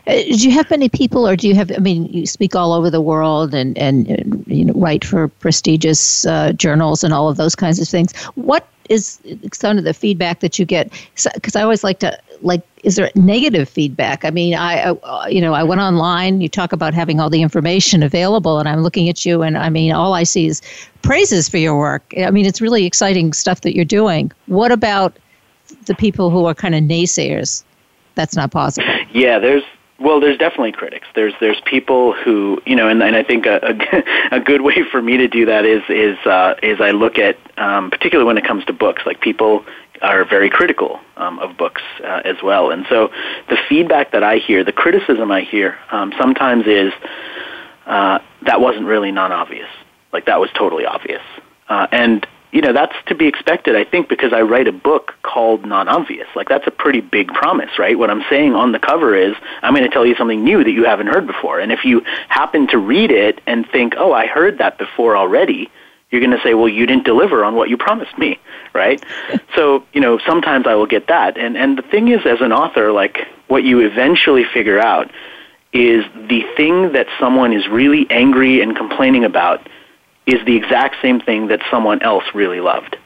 Uh, 0.07 0.23
do 0.23 0.49
you 0.49 0.51
have 0.51 0.71
many 0.71 0.89
people, 0.89 1.29
or 1.29 1.37
do 1.37 1.47
you 1.47 1.55
have? 1.55 1.71
I 1.71 1.79
mean, 1.79 2.07
you 2.07 2.27
speak 2.27 2.57
all 2.57 2.73
over 2.73 2.89
the 2.89 3.01
world 3.01 3.55
and 3.55 3.77
and, 3.77 4.09
and 4.09 4.45
you 4.47 4.65
know 4.65 4.73
write 4.75 5.05
for 5.05 5.29
prestigious 5.29 6.25
uh, 6.25 6.53
journals 6.53 7.05
and 7.05 7.13
all 7.13 7.29
of 7.29 7.37
those 7.37 7.55
kinds 7.55 7.79
of 7.79 7.87
things. 7.87 8.17
What 8.35 8.67
is 8.89 9.21
some 9.53 9.79
of 9.79 9.85
the 9.85 9.95
feedback 9.95 10.41
that 10.41 10.59
you 10.59 10.65
get? 10.65 10.91
Because 11.35 11.57
I 11.57 11.63
always 11.63 11.85
like 11.85 11.99
to 12.01 12.19
like, 12.43 12.63
is 12.85 12.97
there 12.97 13.11
negative 13.15 13.69
feedback? 13.69 14.25
I 14.25 14.31
mean, 14.31 14.55
I, 14.55 14.83
uh, 14.83 15.27
you 15.29 15.41
know, 15.41 15.55
I 15.55 15.63
went 15.63 15.81
online. 15.81 16.41
You 16.41 16.49
talk 16.49 16.73
about 16.73 16.95
having 16.95 17.21
all 17.21 17.31
the 17.31 17.43
information 17.43 18.03
available, 18.03 18.59
and 18.59 18.69
I'm 18.69 18.83
looking 18.83 19.09
at 19.09 19.25
you, 19.27 19.43
and 19.43 19.59
I 19.59 19.71
mean, 19.71 19.93
all 19.93 20.15
I 20.15 20.23
see 20.23 20.47
is 20.47 20.63
praises 21.03 21.49
for 21.49 21.59
your 21.59 21.77
work. 21.77 22.15
I 22.17 22.31
mean, 22.31 22.47
it's 22.47 22.61
really 22.61 22.87
exciting 22.87 23.33
stuff 23.33 23.63
that 23.63 23.75
you're 23.75 23.85
doing. 23.85 24.31
What 24.47 24.73
about 24.73 25.17
the 25.87 25.95
people 25.95 26.31
who 26.31 26.47
are 26.47 26.55
kind 26.55 26.75
of 26.75 26.83
naysayers? 26.83 27.65
That's 28.15 28.37
not 28.37 28.51
possible. 28.51 28.89
Yeah, 29.13 29.39
there's 29.39 29.65
well, 30.01 30.21
there's 30.21 30.39
definitely 30.39 30.73
critics. 30.73 31.09
There's 31.15 31.35
there's 31.41 31.61
people 31.65 32.13
who 32.13 32.63
you 32.65 32.77
know, 32.77 32.89
and, 32.89 33.03
and 33.03 33.17
I 33.17 33.25
think 33.25 33.47
a, 33.47 33.59
a, 33.63 34.37
a 34.37 34.41
good 34.41 34.63
way 34.63 34.85
for 34.91 35.03
me 35.03 35.17
to 35.17 35.29
do 35.29 35.47
that 35.47 35.65
is 35.65 35.83
is 35.89 36.17
uh, 36.25 36.55
is 36.63 36.81
I 36.81 36.93
look 36.93 37.19
at 37.19 37.37
um, 37.59 37.91
particularly 37.91 38.27
when 38.27 38.39
it 38.39 38.47
comes 38.47 38.65
to 38.67 38.73
books. 38.73 39.03
Like 39.05 39.21
people 39.21 39.65
are 40.01 40.25
very 40.25 40.49
critical 40.49 41.01
um, 41.17 41.41
of 41.41 41.57
books 41.57 41.83
uh, 42.05 42.23
as 42.25 42.37
well, 42.43 42.71
and 42.71 42.87
so 42.89 43.11
the 43.49 43.57
feedback 43.69 44.13
that 44.13 44.23
I 44.23 44.37
hear, 44.37 44.63
the 44.63 44.73
criticism 44.73 45.33
I 45.33 45.41
hear, 45.41 45.77
um, 45.91 46.13
sometimes 46.17 46.67
is 46.67 46.93
uh, 47.87 48.21
that 48.43 48.61
wasn't 48.61 48.87
really 48.87 49.11
non-obvious. 49.11 49.69
Like 50.13 50.27
that 50.27 50.39
was 50.39 50.51
totally 50.57 50.87
obvious, 50.87 51.23
uh, 51.69 51.89
and 51.91 52.25
you 52.51 52.63
know, 52.63 52.73
that's 52.73 52.95
to 53.07 53.15
be 53.15 53.27
expected, 53.27 53.77
I 53.77 53.85
think, 53.85 54.09
because 54.09 54.33
I 54.33 54.41
write 54.41 54.69
a 54.69 54.73
book 54.73 55.15
called 55.23 55.67
Non-Obvious. 55.67 56.29
Like, 56.35 56.49
that's 56.49 56.67
a 56.67 56.71
pretty 56.71 57.01
big 57.01 57.29
promise, 57.29 57.79
right? 57.79 57.99
What 57.99 58.11
I'm 58.11 58.25
saying 58.31 58.55
on 58.55 58.73
the 58.73 58.79
cover 58.79 59.15
is, 59.15 59.35
I'm 59.63 59.75
going 59.75 59.85
to 59.85 59.93
tell 59.93 60.07
you 60.07 60.15
something 60.17 60.43
new 60.43 60.65
that 60.65 60.71
you 60.71 60.85
haven't 60.85 61.09
heard 61.09 61.27
before. 61.27 61.61
And 61.61 61.71
if 61.71 61.85
you 61.85 62.01
happen 62.29 62.67
to 62.69 62.79
read 62.79 63.11
it 63.11 63.41
and 63.47 63.69
think, 63.69 63.95
oh, 63.99 64.13
I 64.13 64.27
heard 64.27 64.59
that 64.59 64.79
before 64.79 65.17
already, 65.17 65.71
you're 66.11 66.23
going 66.23 66.37
to 66.37 66.43
say, 66.43 66.55
well, 66.55 66.71
you 66.71 66.87
didn't 66.87 67.05
deliver 67.05 67.45
on 67.45 67.55
what 67.55 67.69
you 67.69 67.77
promised 67.77 68.17
me, 68.17 68.41
right? 68.73 69.03
so, 69.55 69.85
you 69.93 70.01
know, 70.01 70.19
sometimes 70.27 70.67
I 70.67 70.75
will 70.75 70.87
get 70.87 71.09
that. 71.09 71.37
And, 71.37 71.55
and 71.57 71.77
the 71.77 71.83
thing 71.83 72.09
is, 72.09 72.25
as 72.25 72.41
an 72.41 72.53
author, 72.53 72.93
like, 72.93 73.29
what 73.49 73.63
you 73.63 73.81
eventually 73.81 74.45
figure 74.45 74.79
out 74.79 75.11
is 75.75 76.03
the 76.15 76.45
thing 76.57 76.93
that 76.93 77.09
someone 77.21 77.53
is 77.53 77.69
really 77.69 78.07
angry 78.11 78.63
and 78.63 78.75
complaining 78.75 79.25
about– 79.25 79.69
is 80.29 80.45
the 80.45 80.55
exact 80.55 80.97
same 81.01 81.21
thing 81.21 81.49
that 81.49 81.61
someone 81.71 82.03
else 82.03 82.25
really 82.35 82.61
loved. 82.61 82.97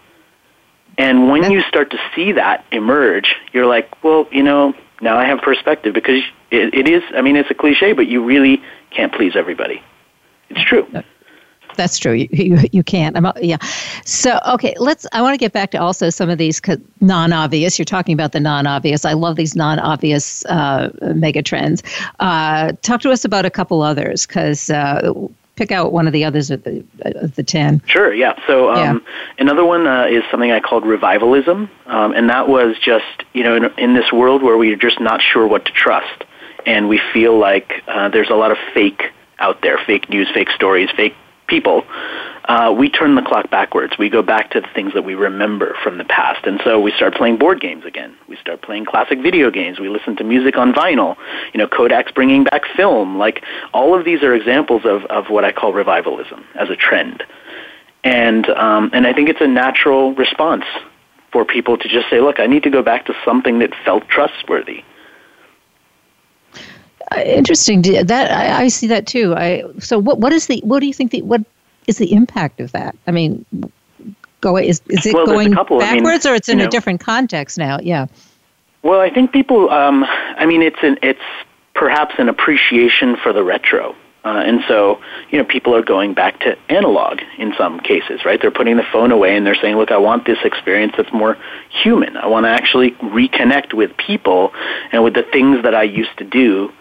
And 0.99 1.31
when 1.31 1.51
you 1.51 1.63
start 1.63 1.91
to 1.93 1.99
see 2.15 2.33
that 2.33 2.65
emerge, 2.73 3.37
you're 3.53 3.67
like, 3.67 4.03
well, 4.05 4.29
you 4.31 4.43
know, 4.43 4.75
now 5.01 5.17
I 5.17 5.25
have 5.25 5.41
perspective 5.41 5.95
because 5.95 6.23
it, 6.51 6.75
it 6.75 6.89
is, 6.89 7.03
I 7.15 7.23
mean, 7.23 7.37
it's 7.37 7.51
a 7.51 7.55
cliche, 7.55 7.93
but 7.93 8.09
you 8.09 8.23
really 8.23 8.63
can't 8.91 9.13
please 9.15 9.35
everybody. 9.37 9.83
It's 10.51 10.63
true. 10.63 10.87
That's 11.77 11.99
true. 11.99 12.13
You, 12.13 12.29
you, 12.33 12.59
you 12.73 12.83
can't. 12.83 13.17
I'm, 13.17 13.33
yeah. 13.41 13.57
So, 14.05 14.39
okay, 14.49 14.75
let's, 14.79 15.07
I 15.13 15.23
want 15.23 15.33
to 15.33 15.39
get 15.39 15.53
back 15.53 15.71
to 15.71 15.79
also 15.79 16.11
some 16.11 16.29
of 16.29 16.37
these 16.37 16.61
non 17.01 17.33
obvious. 17.33 17.79
You're 17.79 17.87
talking 17.87 18.13
about 18.13 18.33
the 18.33 18.41
non 18.41 18.67
obvious. 18.67 19.07
I 19.07 19.15
love 19.15 19.37
these 19.37 19.57
non 19.57 19.79
obvious 19.79 20.45
uh, 20.47 20.91
mega 21.15 21.43
trends. 21.43 21.83
Uh, 22.21 22.73
talk 22.83 23.01
to 23.03 23.11
us 23.11 23.25
about 23.25 23.47
a 23.47 23.51
couple 23.51 23.81
others 23.81 24.27
because 24.27 24.69
uh, 24.69 25.13
pick 25.57 25.71
out 25.71 25.93
one 25.93 26.07
of 26.07 26.13
the 26.13 26.25
others 26.25 26.51
of 26.51 26.63
the 26.65 26.85
of 27.05 27.35
the 27.35 27.43
ten. 27.43 27.83
Sure. 27.87 28.13
Yeah. 28.13 28.35
So 28.47 28.71
um, 28.71 29.03
yeah. 29.05 29.15
another 29.39 29.65
one 29.65 29.87
uh, 29.87 30.07
is 30.07 30.23
something 30.31 30.51
I 30.51 30.61
called 30.61 30.85
revivalism, 30.85 31.71
um, 31.87 32.13
and 32.13 32.31
that 32.31 32.49
was 32.49 32.77
just 32.79 33.25
you 33.33 33.43
know 33.43 33.57
in, 33.57 33.65
in, 33.79 33.95
this 33.95 34.13
world 34.13 34.43
where 34.43 34.57
we're 34.57 34.77
just 34.77 35.01
not 35.01 35.21
sure 35.21 35.47
what 35.47 35.65
to 35.67 35.73
trust, 35.73 36.25
and 36.67 36.89
we 36.89 37.01
feel 37.13 37.39
like 37.39 37.83
uh, 37.87 38.09
there's 38.09 38.31
a 38.31 38.35
lot 38.35 38.51
of 38.51 38.59
fake 38.75 39.03
out 39.39 39.61
there, 39.63 39.79
fake 39.87 40.09
news, 40.09 40.29
fake 40.33 40.51
stories, 40.51 40.89
fake 40.97 41.15
people 41.49 41.85
uh, 42.47 42.75
we 42.77 42.91
turn 42.91 43.15
the 43.15 43.23
clock 43.23 43.51
backwards. 43.51 43.97
We 43.99 44.09
go 44.09 44.23
back 44.23 44.51
to 44.51 44.61
the 44.61 44.69
things 44.75 44.95
that 44.95 45.03
we 45.03 45.15
remember 45.15 45.77
from 45.83 45.99
the 45.99 46.05
past. 46.05 46.45
And 46.47 46.61
so 46.65 46.81
we 46.81 46.91
start 46.93 47.15
playing 47.15 47.39
board 47.39 47.61
games 47.61 47.85
again. 47.85 48.15
We 48.29 48.37
start 48.37 48.63
playing 48.63 48.87
classic 48.87 49.21
video 49.21 49.51
games. 49.51 49.79
We 49.79 49.89
listen 49.89 50.17
to 50.17 50.25
music 50.25 50.57
on 50.57 50.73
vinyl. 50.73 51.17
You 51.55 51.59
know, 51.59 51.69
Kodak's 51.69 52.11
bringing 52.11 52.45
back 52.45 52.63
film. 52.77 53.17
Like, 53.17 53.45
all 53.73 53.97
of 53.97 54.05
these 54.05 54.23
are 54.23 54.35
examples 54.35 54.85
of, 54.85 55.05
of 55.05 55.31
what 55.31 55.45
I 55.45 55.53
call 55.53 55.73
revivalism 55.73 56.45
as 56.57 56.69
a 56.69 56.77
trend. 56.77 57.23
And, 58.03 58.49
um, 58.51 58.91
and 58.93 59.07
I 59.07 59.13
think 59.13 59.29
it's 59.29 59.41
a 59.41 59.47
natural 59.47 60.13
response 60.15 60.65
for 61.31 61.45
people 61.45 61.79
to 61.79 61.89
just 61.89 62.11
say, 62.11 62.21
look, 62.21 62.41
I 62.41 62.47
need 62.47 62.65
to 62.65 62.71
go 62.71 62.83
back 62.83 63.07
to 63.07 63.15
something 63.25 63.61
that 63.61 63.73
felt 63.85 64.09
trustworthy. 64.09 64.83
Uh, 67.11 67.21
interesting. 67.21 67.83
That 67.83 68.31
I, 68.31 68.65
I, 68.65 68.69
see 68.69 68.87
that 68.89 69.07
too. 69.07 69.35
I 69.37 69.65
so 69.79 69.99
what 69.99 70.19
what 70.19 70.33
is 70.33 70.47
the 70.47 70.61
what 70.65 70.81
do 70.81 70.87
you 70.87 70.95
think 70.95 71.11
the 71.11 71.21
what 71.23 71.45
is 71.87 71.99
the 71.99 72.13
impact 72.13 72.61
of 72.61 72.73
that? 72.73 72.97
I 73.07 73.11
mean, 73.11 73.45
go 74.41 74.57
is 74.59 74.83
is 74.89 75.07
it 75.07 75.15
well, 75.15 75.27
going 75.27 75.55
backwards 75.55 75.87
I 75.87 75.95
mean, 75.95 76.07
or 76.07 76.35
it's 76.35 76.49
in 76.49 76.61
a 76.61 76.65
know, 76.65 76.71
different 76.71 77.01
context 77.01 77.59
now? 77.59 77.79
Yeah. 77.81 78.07
Well, 78.83 79.01
I 79.01 79.11
think 79.11 79.33
people. 79.33 79.71
Um, 79.71 80.05
I 80.05 80.47
mean, 80.47 80.63
it's 80.63 80.83
an 80.83 80.99
it's 81.03 81.21
perhaps 81.75 82.15
an 82.19 82.29
appreciation 82.29 83.17
for 83.17 83.33
the 83.33 83.43
retro. 83.43 83.97
Uh, 84.25 84.43
and 84.47 84.61
so, 84.69 85.01
you 85.31 85.39
know, 85.39 85.45
people 85.45 85.75
are 85.75 85.83
going 85.83 86.15
back 86.15 86.39
to 86.39 86.57
analog 86.69 87.21
in 87.39 87.53
some 87.59 87.81
cases, 87.81 88.25
right? 88.25 88.41
They're 88.41 88.53
putting 88.53 88.77
the 88.77 88.85
phone 88.93 89.11
away 89.11 89.37
and 89.37 89.45
they're 89.45 89.57
saying, 89.57 89.77
look, 89.77 89.91
I 89.91 89.97
want 89.97 90.27
this 90.27 90.39
experience 90.45 90.95
that's 90.97 91.13
more 91.13 91.37
human. 91.71 92.17
I 92.17 92.27
want 92.27 92.45
to 92.47 92.51
actually 92.51 92.93
reconnect 92.93 93.75
with 93.75 93.97
people 93.97 94.53
and 94.93 95.03
with 95.03 95.15
the 95.15 95.25
things 95.25 95.65
that 95.65 95.75
I 95.75 95.83
used 95.83 96.17
to 96.19 96.25
do 96.25 96.73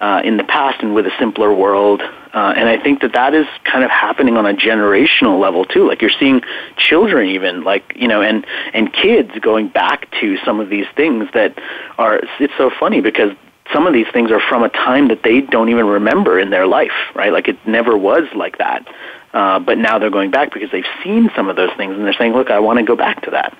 uh, 0.00 0.22
in 0.24 0.36
the 0.36 0.44
past 0.44 0.82
and 0.82 0.94
with 0.94 1.06
a 1.06 1.12
simpler 1.18 1.52
world. 1.52 2.02
Uh, 2.02 2.54
and 2.56 2.68
I 2.68 2.80
think 2.80 3.00
that 3.00 3.12
that 3.14 3.34
is 3.34 3.46
kind 3.64 3.84
of 3.84 3.90
happening 3.90 4.36
on 4.36 4.46
a 4.46 4.54
generational 4.54 5.40
level 5.40 5.64
too. 5.64 5.88
Like 5.88 6.00
you're 6.02 6.10
seeing 6.18 6.42
children 6.76 7.28
even 7.28 7.64
like, 7.64 7.92
you 7.96 8.06
know, 8.06 8.22
and, 8.22 8.46
and 8.74 8.92
kids 8.92 9.30
going 9.40 9.68
back 9.68 10.10
to 10.20 10.36
some 10.44 10.60
of 10.60 10.68
these 10.68 10.86
things 10.94 11.28
that 11.34 11.58
are, 11.96 12.20
it's 12.38 12.54
so 12.56 12.70
funny 12.78 13.00
because 13.00 13.32
some 13.72 13.86
of 13.86 13.92
these 13.92 14.06
things 14.12 14.30
are 14.30 14.40
from 14.40 14.62
a 14.62 14.68
time 14.68 15.08
that 15.08 15.22
they 15.22 15.40
don't 15.40 15.68
even 15.68 15.86
remember 15.86 16.38
in 16.38 16.50
their 16.50 16.66
life, 16.66 16.92
right? 17.14 17.32
Like 17.32 17.48
it 17.48 17.58
never 17.66 17.96
was 17.96 18.24
like 18.34 18.58
that. 18.58 18.86
Uh, 19.34 19.58
but 19.58 19.78
now 19.78 19.98
they're 19.98 20.10
going 20.10 20.30
back 20.30 20.52
because 20.54 20.70
they've 20.70 20.84
seen 21.02 21.30
some 21.36 21.48
of 21.48 21.56
those 21.56 21.70
things 21.76 21.94
and 21.96 22.04
they're 22.04 22.14
saying, 22.14 22.32
look, 22.32 22.50
I 22.50 22.58
want 22.60 22.78
to 22.78 22.84
go 22.84 22.96
back 22.96 23.22
to 23.22 23.30
that. 23.30 23.56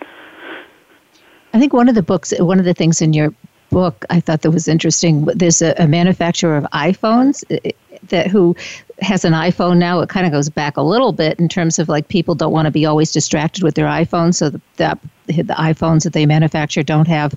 I 1.52 1.58
think 1.58 1.72
one 1.72 1.88
of 1.88 1.94
the 1.94 2.02
books, 2.02 2.32
one 2.38 2.58
of 2.58 2.64
the 2.64 2.74
things 2.74 3.02
in 3.02 3.12
your 3.12 3.34
book 3.70 4.04
I 4.10 4.20
thought 4.20 4.42
that 4.42 4.50
was 4.50 4.68
interesting. 4.68 5.24
There's 5.26 5.62
a, 5.62 5.74
a 5.78 5.86
manufacturer 5.86 6.56
of 6.56 6.64
iPhones 6.72 7.44
uh, 7.50 7.70
that 8.08 8.28
who 8.28 8.56
has 9.00 9.24
an 9.24 9.32
iPhone 9.32 9.78
now. 9.78 10.00
It 10.00 10.08
kind 10.08 10.26
of 10.26 10.32
goes 10.32 10.48
back 10.48 10.76
a 10.76 10.82
little 10.82 11.12
bit 11.12 11.38
in 11.38 11.48
terms 11.48 11.78
of 11.78 11.88
like 11.88 12.08
people 12.08 12.34
don't 12.34 12.52
want 12.52 12.66
to 12.66 12.70
be 12.70 12.86
always 12.86 13.12
distracted 13.12 13.62
with 13.62 13.74
their 13.74 13.86
iPhone, 13.86 14.34
so 14.34 14.50
the, 14.50 14.60
the, 14.76 14.98
the 15.26 15.54
iPhones 15.54 16.04
that 16.04 16.12
they 16.12 16.26
manufacture 16.26 16.82
don't 16.82 17.08
have 17.08 17.34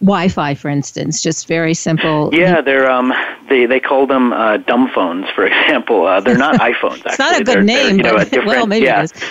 Wi-Fi, 0.00 0.54
for 0.54 0.68
instance, 0.68 1.22
just 1.22 1.46
very 1.46 1.72
simple. 1.72 2.28
Yeah, 2.32 2.60
they're 2.60 2.90
um, 2.90 3.12
they 3.48 3.64
they 3.66 3.80
call 3.80 4.06
them 4.06 4.32
uh, 4.32 4.58
dumb 4.58 4.90
phones, 4.94 5.26
for 5.30 5.46
example. 5.46 6.06
Uh, 6.06 6.20
they're 6.20 6.36
not 6.36 6.54
iPhones. 6.60 7.04
Actually. 7.06 7.10
it's 7.10 7.18
not 7.18 7.40
a 7.40 7.44
good 7.44 7.56
they're, 7.56 7.62
name, 7.62 7.96
they're, 7.98 8.12
you 8.12 8.18
know, 8.18 8.26
but 8.30 8.32
well, 8.46 8.66
maybe 8.66 8.86
yeah. 8.86 9.00
it 9.00 9.04
is. 9.04 9.22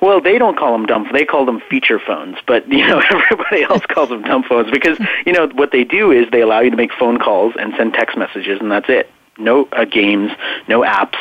Well, 0.00 0.20
they 0.20 0.38
don't 0.38 0.56
call 0.56 0.72
them 0.72 0.86
dumb. 0.86 1.08
They 1.12 1.24
call 1.24 1.44
them 1.44 1.60
feature 1.68 1.98
phones, 1.98 2.36
but 2.46 2.66
you 2.68 2.86
know 2.86 3.02
everybody 3.10 3.62
else 3.62 3.84
calls 3.86 4.08
them 4.08 4.22
dumb 4.22 4.42
phones 4.42 4.70
because 4.70 4.98
you 5.26 5.32
know 5.32 5.48
what 5.48 5.72
they 5.72 5.84
do 5.84 6.10
is 6.10 6.26
they 6.30 6.40
allow 6.40 6.60
you 6.60 6.70
to 6.70 6.76
make 6.76 6.92
phone 6.92 7.18
calls 7.18 7.54
and 7.58 7.74
send 7.76 7.94
text 7.94 8.16
messages, 8.16 8.60
and 8.60 8.70
that's 8.70 8.88
it. 8.88 9.10
No 9.38 9.68
uh, 9.72 9.84
games, 9.84 10.32
no 10.68 10.80
apps. 10.80 11.18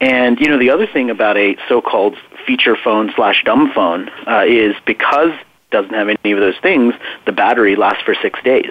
And 0.00 0.38
you 0.40 0.48
know 0.48 0.58
the 0.58 0.70
other 0.70 0.86
thing 0.86 1.10
about 1.10 1.36
a 1.36 1.56
so-called 1.68 2.16
feature 2.46 2.76
phone 2.76 3.12
slash 3.14 3.42
dumb 3.44 3.72
phone 3.72 4.10
uh, 4.26 4.44
is 4.46 4.74
because 4.84 5.30
it 5.30 5.70
doesn't 5.70 5.94
have 5.94 6.08
any 6.08 6.32
of 6.32 6.40
those 6.40 6.58
things, 6.60 6.94
the 7.24 7.32
battery 7.32 7.76
lasts 7.76 8.02
for 8.02 8.14
six 8.14 8.42
days. 8.42 8.70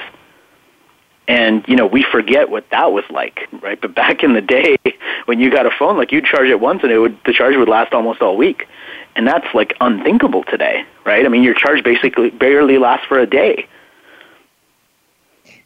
And, 1.27 1.63
you 1.67 1.75
know, 1.75 1.85
we 1.85 2.03
forget 2.03 2.49
what 2.49 2.65
that 2.71 2.91
was 2.91 3.05
like, 3.09 3.47
right? 3.61 3.79
But 3.79 3.95
back 3.95 4.23
in 4.23 4.33
the 4.33 4.41
day, 4.41 4.77
when 5.25 5.39
you 5.39 5.49
got 5.49 5.65
a 5.65 5.71
phone, 5.71 5.97
like 5.97 6.11
you'd 6.11 6.25
charge 6.25 6.49
it 6.49 6.59
once 6.59 6.81
and 6.83 6.91
it 6.91 6.97
would, 6.97 7.17
the 7.25 7.31
charge 7.31 7.55
would 7.55 7.69
last 7.69 7.93
almost 7.93 8.21
all 8.21 8.35
week. 8.35 8.67
And 9.15 9.27
that's 9.27 9.47
like 9.53 9.75
unthinkable 9.81 10.43
today, 10.43 10.85
right? 11.05 11.25
I 11.25 11.29
mean, 11.29 11.43
your 11.43 11.53
charge 11.53 11.83
basically 11.83 12.29
barely 12.29 12.77
lasts 12.77 13.05
for 13.07 13.19
a 13.19 13.25
day. 13.25 13.67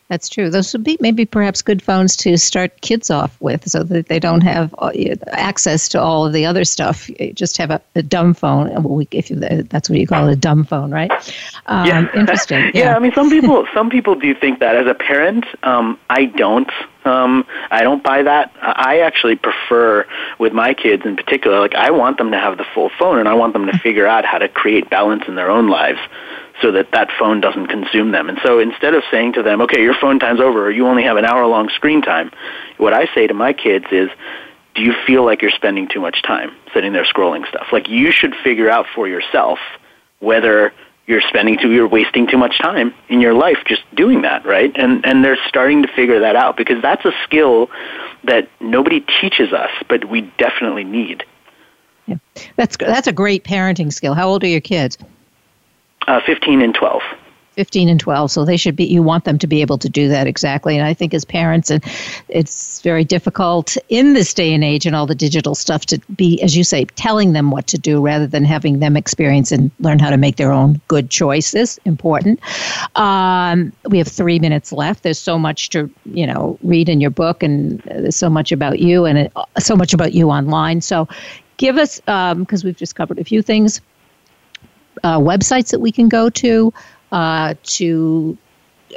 That's 0.08 0.30
true. 0.30 0.52
Those 0.52 0.72
would 0.74 0.84
be 0.84 0.98
maybe 1.00 1.26
perhaps 1.26 1.63
good 1.63 1.82
phones 1.82 2.15
to 2.18 2.38
start 2.38 2.82
kids 2.82 3.10
off 3.10 3.36
with 3.41 3.68
so 3.68 3.82
that 3.82 4.08
they 4.08 4.20
don't 4.20 4.41
have 4.41 4.74
uh, 4.78 4.91
access 5.30 5.89
to 5.89 6.02
all 6.02 6.28
of 6.28 6.34
the 6.34 6.46
other 6.46 6.63
stuff. 6.63 7.10
You 7.20 7.34
just 7.34 7.58
have 7.58 7.72
a, 7.72 7.82
a 7.96 8.04
dumb 8.04 8.36
phone. 8.36 8.70
If 9.10 9.32
you, 9.32 9.38
that's 9.38 9.89
what 9.89 9.98
you 9.98 10.06
call 10.06 10.30
it, 10.30 10.34
a 10.34 10.36
dumb 10.36 10.63
phone, 10.63 10.91
right? 10.91 11.12
Um, 11.65 11.88
yeah. 11.88 12.08
Interesting. 12.13 12.65
Yeah. 12.65 12.72
yeah. 12.74 12.96
I 12.96 13.00
mean, 13.00 13.13
some 13.13 13.32
people, 13.32 13.65
some 13.74 13.89
people 13.89 14.13
do 14.13 14.36
think 14.36 14.60
that. 14.60 14.76
As 14.76 14.86
a 14.86 14.94
parent, 14.94 15.46
um, 15.63 16.00
I 16.10 16.26
don't. 16.26 16.70
Um, 17.06 17.46
I 17.72 17.84
don't 17.84 18.04
buy 18.04 18.24
that. 18.24 18.52
I 18.62 19.00
actually 19.00 19.36
prefer 19.36 20.06
with 20.39 20.54
my 20.54 20.74
kids 20.74 21.04
in 21.06 21.15
particular, 21.15 21.60
like 21.60 21.76
I 21.76 21.91
want 21.91 22.18
them 22.18 22.32
to 22.32 22.38
have 22.38 22.58
the 22.58 22.65
full 22.74 22.89
phone 22.98 23.20
and 23.20 23.30
I 23.30 23.34
want 23.36 23.54
them 23.54 23.68
to 23.68 23.78
figure 23.84 24.08
out 24.08 24.26
how 24.26 24.39
to 24.39 24.50
create 24.50 24.89
balance 24.89 25.24
in 25.28 25.36
their 25.36 25.50
own 25.50 25.68
lives 25.68 26.00
so 26.62 26.72
that 26.72 26.91
that 26.91 27.10
phone 27.20 27.41
doesn't 27.41 27.68
consume 27.68 28.12
them. 28.12 28.30
And 28.30 28.39
so 28.44 28.60
instead 28.60 28.94
of 28.94 29.04
saying 29.12 29.34
to 29.34 29.44
them, 29.44 29.62
okay, 29.62 29.82
your 29.82 29.96
phone 30.00 30.20
time's 30.20 30.39
over 30.39 30.65
or 30.65 30.72
you 30.72 30.88
only 30.88 31.04
have 31.04 31.18
an 31.18 31.26
hour 31.26 31.46
long 31.46 31.70
screen 31.70 32.02
time, 32.02 32.32
what 32.78 32.94
I 32.94 33.13
say 33.13 33.28
to 33.28 33.34
my 33.34 33.54
kids 33.54 33.86
is, 33.91 34.10
do 34.76 34.82
you 34.82 34.94
feel 35.06 35.26
like 35.26 35.41
you're 35.41 35.52
spending 35.52 35.88
too 35.88 36.02
much 36.02 36.22
time 36.22 36.52
sitting 36.74 36.94
there 36.94 37.06
scrolling 37.06 37.48
stuff? 37.48 37.68
Like 37.72 37.89
you 37.89 38.12
should 38.12 38.36
figure 38.44 38.70
out 38.70 38.86
for 38.94 39.08
yourself 39.08 39.60
whether 40.20 40.74
you're 41.08 41.22
spending 41.22 41.58
too 41.60 41.72
you're 41.72 41.88
wasting 41.88 42.28
too 42.28 42.38
much 42.38 42.58
time 42.60 42.94
in 43.10 43.22
your 43.22 43.34
life 43.34 43.58
just 43.65 43.84
doing 43.96 44.24
that, 44.24 44.46
right? 44.46 44.72
And 44.76 45.06
and 45.06 45.24
they're 45.24 45.38
starting 45.48 45.84
to 45.84 45.88
figure 45.88 46.20
that 46.22 46.36
out 46.36 46.58
because 46.58 46.82
that's 46.82 47.06
a 47.06 47.12
skill 47.24 47.70
that 48.24 48.50
nobody 48.60 49.02
teaches 49.22 49.54
us, 49.54 49.70
but 49.88 50.06
we 50.06 50.22
definitely 50.38 50.84
need. 50.84 51.24
Yeah. 52.08 52.18
That's 52.56 52.76
that's 52.78 53.08
a 53.08 53.13
great 53.13 53.44
parenting 53.44 53.94
skill. 53.94 54.13
How 54.13 54.28
old 54.28 54.44
are 54.44 54.48
your 54.48 54.62
kids? 54.62 54.98
Uh, 56.08 56.22
15 56.26 56.62
and 56.62 56.76
12. 56.76 57.02
15 57.56 57.88
and 57.88 58.00
12 58.00 58.32
so 58.32 58.44
they 58.44 58.58
should 58.58 58.76
be 58.76 58.84
you 58.84 59.02
want 59.02 59.24
them 59.24 59.38
to 59.38 59.48
be 59.48 59.62
able 59.62 59.78
to 59.78 59.88
do 59.88 60.10
that 60.10 60.28
exactly 60.28 60.78
and 60.78 60.86
i 60.86 60.94
think 60.94 61.13
as 61.13 61.24
parents 61.24 61.72
and 61.72 61.84
it's 62.28 62.82
very 62.82 63.04
difficult 63.04 63.78
in 63.88 64.13
this 64.13 64.34
day 64.34 64.54
and 64.54 64.63
age 64.63 64.86
and 64.86 64.96
all 64.96 65.06
the 65.06 65.15
digital 65.15 65.56
stuff 65.56 65.86
to 65.86 65.98
be 66.15 66.41
as 66.41 66.56
you 66.56 66.63
say 66.63 66.84
telling 66.96 67.34
them 67.34 67.52
what 67.52 67.65
to 67.68 67.78
do 67.78 68.02
rather 68.02 68.28
than 68.28 68.44
having 68.44 68.80
them 68.80 68.98
experience 68.98 69.52
and 69.52 69.72
learn 69.80 70.00
how 70.00 70.10
to 70.10 70.18
make 70.18 70.36
their 70.36 70.52
own 70.52 70.80
good 70.88 71.10
choices 71.10 71.80
important 71.86 72.39
um, 72.98 73.72
we 73.89 73.98
have 73.98 74.08
three 74.08 74.38
minutes 74.38 74.74
left 74.74 75.04
there's 75.04 75.20
so 75.20 75.39
much 75.39 75.70
to 75.70 75.89
you 76.06 76.28
know 76.28 76.60
read 76.62 76.89
in 76.89 77.00
your 77.00 77.10
book 77.10 77.41
and 77.41 77.80
there's 77.84 78.15
so 78.18 78.30
much 78.30 78.52
about 78.52 78.80
you 78.80 79.06
and 79.06 79.18
it, 79.18 79.34
so 79.60 79.76
much 79.76 79.94
about 79.94 80.13
you 80.13 80.30
online 80.30 80.82
so 80.82 81.08
give 81.58 81.78
us 81.78 82.02
because 82.02 82.63
um, 82.63 82.65
we've 82.65 82.76
just 82.76 82.96
covered 82.96 83.18
a 83.18 83.24
few 83.24 83.41
things 83.41 83.80
uh, 85.03 85.19
websites 85.19 85.71
that 85.71 85.79
we 85.79 85.91
can 85.91 86.10
go 86.10 86.29
to 86.29 86.73
uh, 87.12 87.53
to 87.63 88.38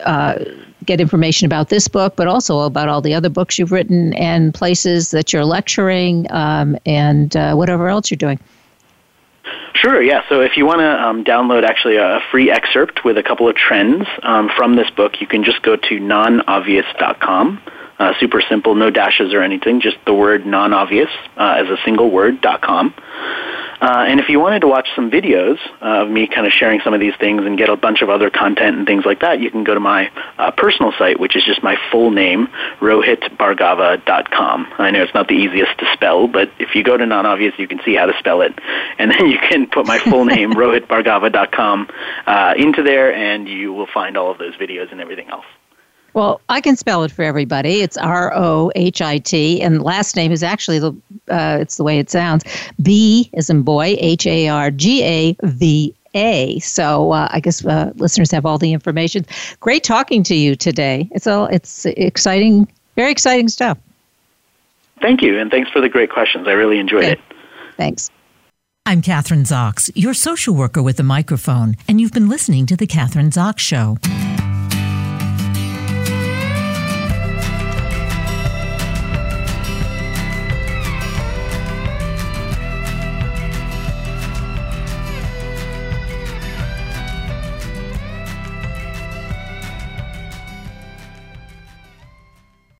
uh, 0.04 0.44
get 0.84 1.00
information 1.00 1.46
about 1.46 1.68
this 1.68 1.88
book, 1.88 2.16
but 2.16 2.26
also 2.26 2.60
about 2.60 2.88
all 2.88 3.00
the 3.00 3.14
other 3.14 3.28
books 3.28 3.58
you've 3.58 3.72
written 3.72 4.14
and 4.14 4.54
places 4.54 5.10
that 5.10 5.32
you're 5.32 5.44
lecturing 5.44 6.26
um, 6.30 6.76
and 6.86 7.36
uh, 7.36 7.54
whatever 7.54 7.88
else 7.88 8.10
you're 8.10 8.16
doing. 8.16 8.38
Sure, 9.74 10.02
yeah. 10.02 10.22
So 10.28 10.40
if 10.40 10.56
you 10.56 10.66
want 10.66 10.80
to 10.80 10.90
um, 10.90 11.24
download 11.24 11.64
actually 11.64 11.96
a 11.96 12.20
free 12.30 12.50
excerpt 12.50 13.04
with 13.04 13.16
a 13.16 13.22
couple 13.22 13.48
of 13.48 13.54
trends 13.54 14.06
um, 14.22 14.50
from 14.56 14.76
this 14.76 14.90
book, 14.90 15.20
you 15.20 15.26
can 15.26 15.44
just 15.44 15.62
go 15.62 15.76
to 15.76 16.00
nonobvious.com. 16.00 17.60
Uh, 17.98 18.12
super 18.20 18.40
simple, 18.48 18.74
no 18.74 18.90
dashes 18.90 19.34
or 19.34 19.42
anything, 19.42 19.80
just 19.80 19.96
the 20.06 20.14
word 20.14 20.46
non-obvious 20.46 21.10
uh, 21.36 21.56
as 21.58 21.68
a 21.68 21.76
single 21.84 22.10
word, 22.10 22.40
com. 22.62 22.94
Uh, 23.80 24.06
and 24.08 24.18
if 24.20 24.28
you 24.28 24.40
wanted 24.40 24.60
to 24.60 24.66
watch 24.66 24.88
some 24.96 25.10
videos 25.10 25.58
uh, 25.80 26.02
of 26.02 26.10
me 26.10 26.26
kind 26.26 26.46
of 26.46 26.52
sharing 26.52 26.80
some 26.80 26.94
of 26.94 27.00
these 27.00 27.14
things 27.20 27.42
and 27.44 27.56
get 27.56 27.68
a 27.68 27.76
bunch 27.76 28.02
of 28.02 28.10
other 28.10 28.30
content 28.30 28.76
and 28.76 28.86
things 28.86 29.04
like 29.04 29.20
that, 29.20 29.40
you 29.40 29.50
can 29.50 29.64
go 29.64 29.74
to 29.74 29.80
my 29.80 30.10
uh, 30.38 30.50
personal 30.50 30.92
site, 30.98 31.20
which 31.20 31.36
is 31.36 31.44
just 31.44 31.62
my 31.62 31.76
full 31.90 32.10
name, 32.10 32.48
rohitbhargava.com. 32.80 34.72
I 34.78 34.90
know 34.90 35.02
it's 35.02 35.14
not 35.14 35.28
the 35.28 35.34
easiest 35.34 35.78
to 35.78 35.86
spell, 35.92 36.26
but 36.26 36.50
if 36.58 36.74
you 36.74 36.82
go 36.82 36.96
to 36.96 37.06
non-obvious, 37.06 37.54
you 37.58 37.68
can 37.68 37.80
see 37.84 37.94
how 37.94 38.06
to 38.06 38.18
spell 38.18 38.42
it. 38.42 38.58
And 39.00 39.12
then 39.12 39.28
you 39.28 39.38
can 39.38 39.68
put 39.68 39.86
my 39.86 39.98
full 39.98 40.24
name, 40.24 40.52
rohitbhargava.com, 40.54 41.88
uh, 42.26 42.54
into 42.56 42.82
there, 42.82 43.14
and 43.14 43.48
you 43.48 43.72
will 43.72 43.86
find 43.86 44.16
all 44.16 44.32
of 44.32 44.38
those 44.38 44.56
videos 44.56 44.90
and 44.90 45.00
everything 45.00 45.28
else. 45.28 45.44
Well, 46.14 46.40
I 46.48 46.60
can 46.60 46.76
spell 46.76 47.04
it 47.04 47.12
for 47.12 47.22
everybody. 47.22 47.80
It's 47.80 47.96
R 47.96 48.32
O 48.34 48.72
H 48.74 49.02
I 49.02 49.18
T, 49.18 49.60
and 49.60 49.82
last 49.82 50.16
name 50.16 50.32
is 50.32 50.42
actually 50.42 50.78
the 50.78 50.92
uh, 51.28 51.58
it's 51.60 51.76
the 51.76 51.84
way 51.84 51.98
it 51.98 52.10
sounds. 52.10 52.44
B 52.82 53.30
is 53.34 53.50
in 53.50 53.62
boy, 53.62 53.96
H 53.98 54.26
A 54.26 54.48
R 54.48 54.70
G 54.70 55.04
A 55.04 55.36
V 55.44 55.94
A. 56.14 56.58
So 56.60 57.12
uh, 57.12 57.28
I 57.30 57.40
guess 57.40 57.64
uh, 57.64 57.92
listeners 57.96 58.30
have 58.30 58.46
all 58.46 58.58
the 58.58 58.72
information. 58.72 59.26
Great 59.60 59.84
talking 59.84 60.22
to 60.24 60.34
you 60.34 60.56
today. 60.56 61.08
It's 61.12 61.26
all 61.26 61.46
it's 61.46 61.84
exciting, 61.86 62.66
very 62.96 63.12
exciting 63.12 63.48
stuff. 63.48 63.78
Thank 65.00 65.22
you, 65.22 65.38
and 65.38 65.50
thanks 65.50 65.70
for 65.70 65.80
the 65.80 65.88
great 65.88 66.10
questions. 66.10 66.48
I 66.48 66.52
really 66.52 66.78
enjoyed 66.78 67.04
okay. 67.04 67.12
it. 67.12 67.20
Thanks. 67.76 68.10
I'm 68.86 69.02
Kathryn 69.02 69.44
Zox, 69.44 69.90
your 69.94 70.14
social 70.14 70.54
worker 70.54 70.82
with 70.82 70.98
a 70.98 71.02
microphone, 71.02 71.76
and 71.86 72.00
you've 72.00 72.12
been 72.12 72.28
listening 72.28 72.64
to 72.66 72.76
the 72.76 72.86
Kathryn 72.86 73.30
Zox 73.30 73.58
Show. 73.58 73.98